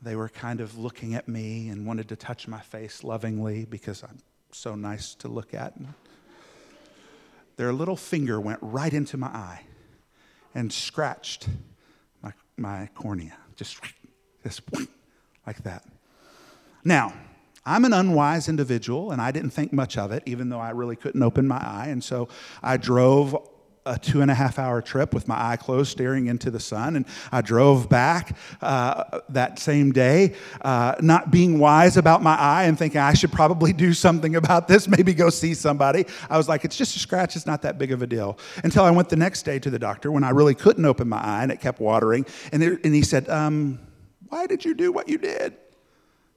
they 0.00 0.16
were 0.16 0.28
kind 0.28 0.60
of 0.60 0.78
looking 0.78 1.14
at 1.14 1.28
me 1.28 1.68
and 1.68 1.84
wanted 1.84 2.08
to 2.08 2.16
touch 2.16 2.48
my 2.48 2.60
face 2.60 3.04
lovingly 3.04 3.66
because 3.66 4.02
I'm 4.02 4.18
so 4.52 4.74
nice 4.74 5.14
to 5.16 5.28
look 5.28 5.54
at. 5.54 5.74
Their 7.56 7.72
little 7.72 7.96
finger 7.96 8.40
went 8.40 8.58
right 8.62 8.92
into 8.92 9.16
my 9.16 9.28
eye 9.28 9.62
and 10.54 10.72
scratched 10.72 11.48
my, 12.22 12.32
my 12.56 12.88
cornea, 12.94 13.36
just, 13.56 13.78
just 14.42 14.62
like 15.46 15.62
that. 15.64 15.84
Now, 16.84 17.12
I'm 17.64 17.84
an 17.84 17.92
unwise 17.92 18.48
individual, 18.48 19.10
and 19.10 19.20
I 19.20 19.30
didn't 19.30 19.50
think 19.50 19.72
much 19.72 19.98
of 19.98 20.12
it, 20.12 20.22
even 20.24 20.48
though 20.48 20.58
I 20.58 20.70
really 20.70 20.96
couldn't 20.96 21.22
open 21.22 21.46
my 21.46 21.58
eye. 21.58 21.88
And 21.88 22.02
so 22.02 22.28
I 22.62 22.78
drove 22.78 23.36
a 23.90 23.98
two 23.98 24.22
and 24.22 24.30
a 24.30 24.34
half 24.34 24.58
hour 24.58 24.80
trip 24.80 25.12
with 25.12 25.26
my 25.26 25.52
eye 25.52 25.56
closed, 25.56 25.90
staring 25.90 26.26
into 26.26 26.50
the 26.50 26.60
sun. 26.60 26.94
And 26.94 27.04
I 27.32 27.40
drove 27.40 27.88
back 27.88 28.36
uh, 28.62 29.20
that 29.30 29.58
same 29.58 29.90
day, 29.90 30.34
uh, 30.60 30.94
not 31.00 31.32
being 31.32 31.58
wise 31.58 31.96
about 31.96 32.22
my 32.22 32.36
eye 32.36 32.64
and 32.64 32.78
thinking 32.78 33.00
I 33.00 33.14
should 33.14 33.32
probably 33.32 33.72
do 33.72 33.92
something 33.92 34.36
about 34.36 34.68
this, 34.68 34.86
maybe 34.86 35.12
go 35.12 35.28
see 35.28 35.54
somebody. 35.54 36.06
I 36.30 36.36
was 36.36 36.48
like, 36.48 36.64
it's 36.64 36.76
just 36.76 36.94
a 36.94 37.00
scratch, 37.00 37.34
it's 37.34 37.46
not 37.46 37.62
that 37.62 37.78
big 37.78 37.90
of 37.90 38.00
a 38.00 38.06
deal. 38.06 38.38
Until 38.62 38.84
I 38.84 38.90
went 38.92 39.08
the 39.08 39.16
next 39.16 39.42
day 39.42 39.58
to 39.58 39.70
the 39.70 39.78
doctor 39.78 40.12
when 40.12 40.22
I 40.22 40.30
really 40.30 40.54
couldn't 40.54 40.84
open 40.84 41.08
my 41.08 41.20
eye 41.20 41.42
and 41.42 41.50
it 41.50 41.60
kept 41.60 41.80
watering. 41.80 42.24
And, 42.52 42.62
there, 42.62 42.78
and 42.84 42.94
he 42.94 43.02
said, 43.02 43.28
um, 43.28 43.80
Why 44.28 44.46
did 44.46 44.64
you 44.64 44.74
do 44.74 44.92
what 44.92 45.08
you 45.08 45.18
did? 45.18 45.56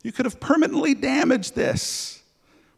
You 0.02 0.12
could 0.12 0.26
have 0.26 0.40
permanently 0.40 0.96
damaged 0.96 1.56
this 1.56 2.23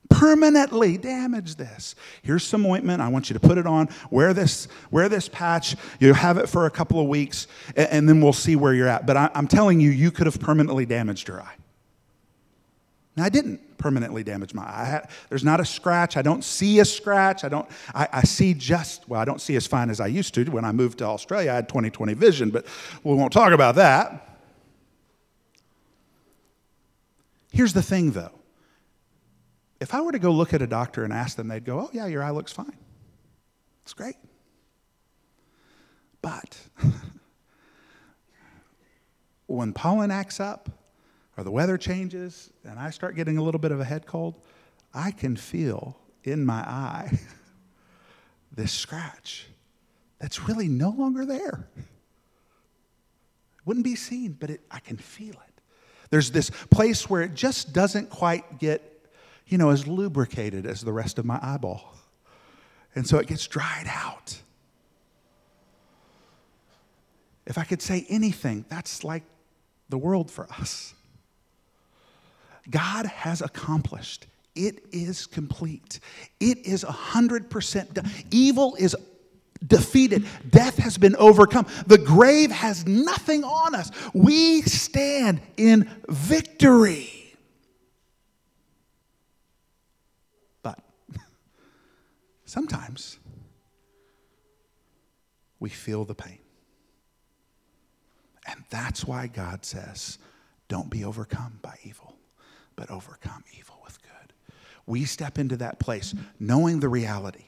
permanently 0.09 0.97
damage 0.97 1.55
this. 1.55 1.95
Here's 2.21 2.43
some 2.43 2.65
ointment. 2.65 3.01
I 3.01 3.07
want 3.07 3.29
you 3.29 3.33
to 3.33 3.39
put 3.39 3.57
it 3.57 3.67
on. 3.67 3.89
Wear 4.09 4.33
this, 4.33 4.67
wear 4.91 5.09
this 5.09 5.29
patch. 5.29 5.75
You 5.99 6.13
have 6.13 6.37
it 6.37 6.47
for 6.47 6.65
a 6.65 6.71
couple 6.71 6.99
of 6.99 7.07
weeks, 7.07 7.47
and, 7.75 7.89
and 7.89 8.09
then 8.09 8.21
we'll 8.21 8.33
see 8.33 8.55
where 8.55 8.73
you're 8.73 8.87
at. 8.87 9.05
But 9.05 9.17
I, 9.17 9.29
I'm 9.33 9.47
telling 9.47 9.79
you, 9.79 9.89
you 9.89 10.11
could 10.11 10.25
have 10.25 10.39
permanently 10.39 10.85
damaged 10.85 11.27
your 11.27 11.41
eye. 11.41 11.55
Now, 13.15 13.23
I 13.23 13.29
didn't 13.29 13.77
permanently 13.77 14.23
damage 14.23 14.53
my 14.53 14.63
eye. 14.63 15.07
There's 15.29 15.43
not 15.43 15.59
a 15.59 15.65
scratch. 15.65 16.17
I 16.17 16.21
don't 16.21 16.43
see 16.43 16.79
a 16.79 16.85
scratch. 16.85 17.43
I 17.43 17.49
don't. 17.49 17.67
I, 17.93 18.07
I, 18.11 18.23
see 18.23 18.53
just 18.53 19.07
well. 19.07 19.21
I 19.21 19.25
don't 19.25 19.39
see 19.39 19.55
as 19.55 19.65
fine 19.67 19.89
as 19.89 19.99
I 19.99 20.07
used 20.07 20.33
to. 20.33 20.43
When 20.45 20.65
I 20.65 20.71
moved 20.71 20.97
to 20.99 21.05
Australia, 21.05 21.51
I 21.51 21.55
had 21.55 21.69
20/20 21.69 22.15
vision, 22.15 22.49
but 22.49 22.65
we 23.03 23.13
won't 23.13 23.31
talk 23.31 23.53
about 23.53 23.75
that. 23.75 24.39
Here's 27.51 27.71
the 27.71 27.81
thing, 27.81 28.11
though. 28.11 28.34
If 29.85 29.93
I 29.93 30.01
were 30.01 30.11
to 30.13 30.17
go 30.17 30.31
look 30.31 30.51
at 30.51 30.63
a 30.63 30.67
doctor 30.67 31.03
and 31.03 31.13
ask 31.13 31.37
them, 31.37 31.47
they'd 31.47 31.63
go, 31.63 31.81
Oh, 31.81 31.89
yeah, 31.93 32.07
your 32.07 32.23
eye 32.23 32.31
looks 32.31 32.51
fine. 32.51 32.75
It's 33.83 33.93
great. 33.93 34.15
But 36.23 36.57
when 39.45 39.73
pollen 39.73 40.09
acts 40.09 40.39
up 40.39 40.71
or 41.37 41.43
the 41.43 41.51
weather 41.51 41.77
changes 41.77 42.49
and 42.67 42.79
I 42.79 42.89
start 42.89 43.15
getting 43.15 43.37
a 43.37 43.43
little 43.43 43.59
bit 43.59 43.71
of 43.71 43.79
a 43.79 43.85
head 43.85 44.07
cold, 44.07 44.41
I 44.91 45.11
can 45.11 45.35
feel 45.35 45.95
in 46.23 46.43
my 46.43 46.61
eye 46.61 47.19
this 48.51 48.71
scratch 48.71 49.45
that's 50.17 50.47
really 50.47 50.67
no 50.67 50.89
longer 50.89 51.27
there. 51.27 51.69
It 51.77 51.83
wouldn't 53.67 53.83
be 53.83 53.95
seen, 53.95 54.31
but 54.31 54.49
it, 54.49 54.61
I 54.71 54.79
can 54.79 54.97
feel 54.97 55.35
it. 55.35 55.61
There's 56.09 56.31
this 56.31 56.49
place 56.49 57.07
where 57.07 57.21
it 57.21 57.35
just 57.35 57.71
doesn't 57.71 58.09
quite 58.09 58.57
get 58.57 58.93
you 59.47 59.57
know, 59.57 59.69
as 59.69 59.87
lubricated 59.87 60.65
as 60.65 60.81
the 60.81 60.93
rest 60.93 61.19
of 61.19 61.25
my 61.25 61.39
eyeball. 61.41 61.95
And 62.95 63.07
so 63.07 63.17
it 63.17 63.27
gets 63.27 63.45
dried 63.47 63.87
out. 63.87 64.39
If 67.45 67.57
I 67.57 67.63
could 67.63 67.81
say 67.81 68.05
anything, 68.09 68.65
that's 68.69 69.03
like 69.03 69.23
the 69.89 69.97
world 69.97 70.31
for 70.31 70.47
us. 70.51 70.93
God 72.69 73.05
has 73.05 73.41
accomplished. 73.41 74.25
It 74.55 74.85
is 74.91 75.27
complete. 75.27 75.99
It 76.39 76.65
is 76.65 76.83
100% 76.83 77.93
done. 77.93 78.09
Evil 78.31 78.75
is 78.79 78.95
defeated. 79.67 80.25
Death 80.49 80.77
has 80.77 80.97
been 80.97 81.15
overcome. 81.17 81.67
The 81.85 81.97
grave 81.97 82.51
has 82.51 82.87
nothing 82.87 83.43
on 83.43 83.75
us. 83.75 83.91
We 84.13 84.61
stand 84.63 85.41
in 85.57 85.89
victory. 86.07 87.14
Sometimes 92.55 93.19
we 95.59 95.69
feel 95.69 96.05
the 96.05 96.15
pain. 96.15 96.39
And 98.47 98.63
that's 98.69 99.03
why 99.03 99.27
God 99.27 99.65
says, 99.65 100.19
don't 100.69 100.89
be 100.89 101.03
overcome 101.03 101.59
by 101.61 101.77
evil, 101.83 102.15
but 102.77 102.89
overcome 102.89 103.43
evil 103.59 103.81
with 103.83 104.01
good. 104.01 104.31
We 104.85 105.03
step 105.03 105.37
into 105.37 105.57
that 105.57 105.79
place 105.79 106.15
knowing 106.39 106.79
the 106.79 106.87
reality 106.87 107.43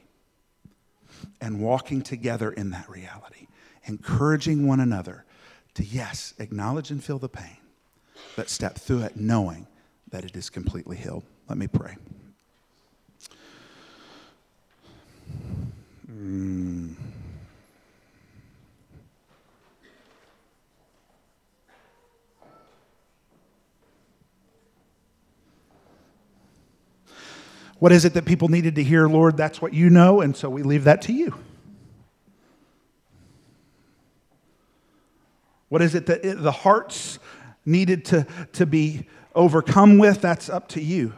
and 1.40 1.58
walking 1.58 2.02
together 2.02 2.52
in 2.52 2.68
that 2.72 2.90
reality, 2.90 3.46
encouraging 3.84 4.66
one 4.66 4.80
another 4.80 5.24
to, 5.72 5.84
yes, 5.84 6.34
acknowledge 6.38 6.90
and 6.90 7.02
feel 7.02 7.18
the 7.18 7.30
pain, 7.30 7.56
but 8.36 8.50
step 8.50 8.74
through 8.76 9.04
it 9.04 9.16
knowing 9.16 9.68
that 10.10 10.26
it 10.26 10.36
is 10.36 10.50
completely 10.50 10.98
healed. 10.98 11.24
Let 11.48 11.56
me 11.56 11.66
pray. 11.66 11.96
Mm. 16.10 16.94
What 27.78 27.92
is 27.92 28.04
it 28.04 28.14
that 28.14 28.24
people 28.24 28.48
needed 28.48 28.74
to 28.74 28.82
hear, 28.82 29.08
Lord? 29.08 29.36
That's 29.36 29.62
what 29.62 29.72
you 29.72 29.88
know, 29.88 30.20
and 30.20 30.36
so 30.36 30.50
we 30.50 30.62
leave 30.62 30.84
that 30.84 31.02
to 31.02 31.12
you. 31.12 31.34
What 35.68 35.82
is 35.82 35.94
it 35.94 36.06
that 36.06 36.22
the 36.22 36.50
hearts 36.50 37.18
needed 37.64 38.04
to, 38.06 38.26
to 38.54 38.66
be 38.66 39.06
overcome 39.34 39.98
with? 39.98 40.20
That's 40.20 40.48
up 40.48 40.68
to 40.68 40.82
you. 40.82 41.12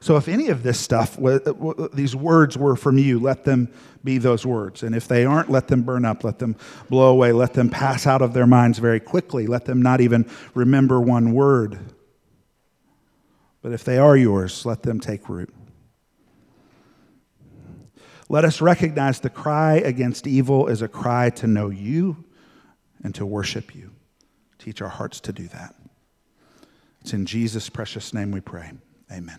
So 0.00 0.16
if 0.16 0.28
any 0.28 0.48
of 0.48 0.62
this 0.62 0.78
stuff, 0.78 1.18
uh, 1.18 1.40
uh, 1.44 1.88
these 1.92 2.14
words 2.14 2.56
were 2.56 2.76
from 2.76 2.98
you, 2.98 3.18
let 3.18 3.44
them 3.44 3.68
be 4.04 4.18
those 4.18 4.46
words. 4.46 4.82
And 4.82 4.94
if 4.94 5.08
they 5.08 5.24
aren't, 5.24 5.50
let 5.50 5.68
them 5.68 5.82
burn 5.82 6.04
up, 6.04 6.22
let 6.22 6.38
them 6.38 6.56
blow 6.88 7.08
away, 7.08 7.32
let 7.32 7.54
them 7.54 7.68
pass 7.68 8.06
out 8.06 8.22
of 8.22 8.32
their 8.32 8.46
minds 8.46 8.78
very 8.78 9.00
quickly, 9.00 9.46
let 9.46 9.64
them 9.64 9.82
not 9.82 10.00
even 10.00 10.28
remember 10.54 11.00
one 11.00 11.32
word. 11.32 11.78
But 13.60 13.72
if 13.72 13.82
they 13.82 13.98
are 13.98 14.16
yours, 14.16 14.64
let 14.64 14.82
them 14.82 15.00
take 15.00 15.28
root. 15.28 15.52
Let 18.28 18.44
us 18.44 18.60
recognize 18.60 19.20
the 19.20 19.30
cry 19.30 19.76
against 19.76 20.26
evil 20.26 20.68
is 20.68 20.82
a 20.82 20.88
cry 20.88 21.30
to 21.30 21.46
know 21.46 21.70
you 21.70 22.24
and 23.02 23.14
to 23.14 23.26
worship 23.26 23.74
you. 23.74 23.92
Teach 24.58 24.82
our 24.82 24.88
hearts 24.88 25.18
to 25.20 25.32
do 25.32 25.48
that. 25.48 25.74
It's 27.00 27.12
in 27.12 27.26
Jesus' 27.26 27.68
precious 27.68 28.12
name 28.12 28.30
we 28.30 28.40
pray. 28.40 28.72
Amen. 29.10 29.38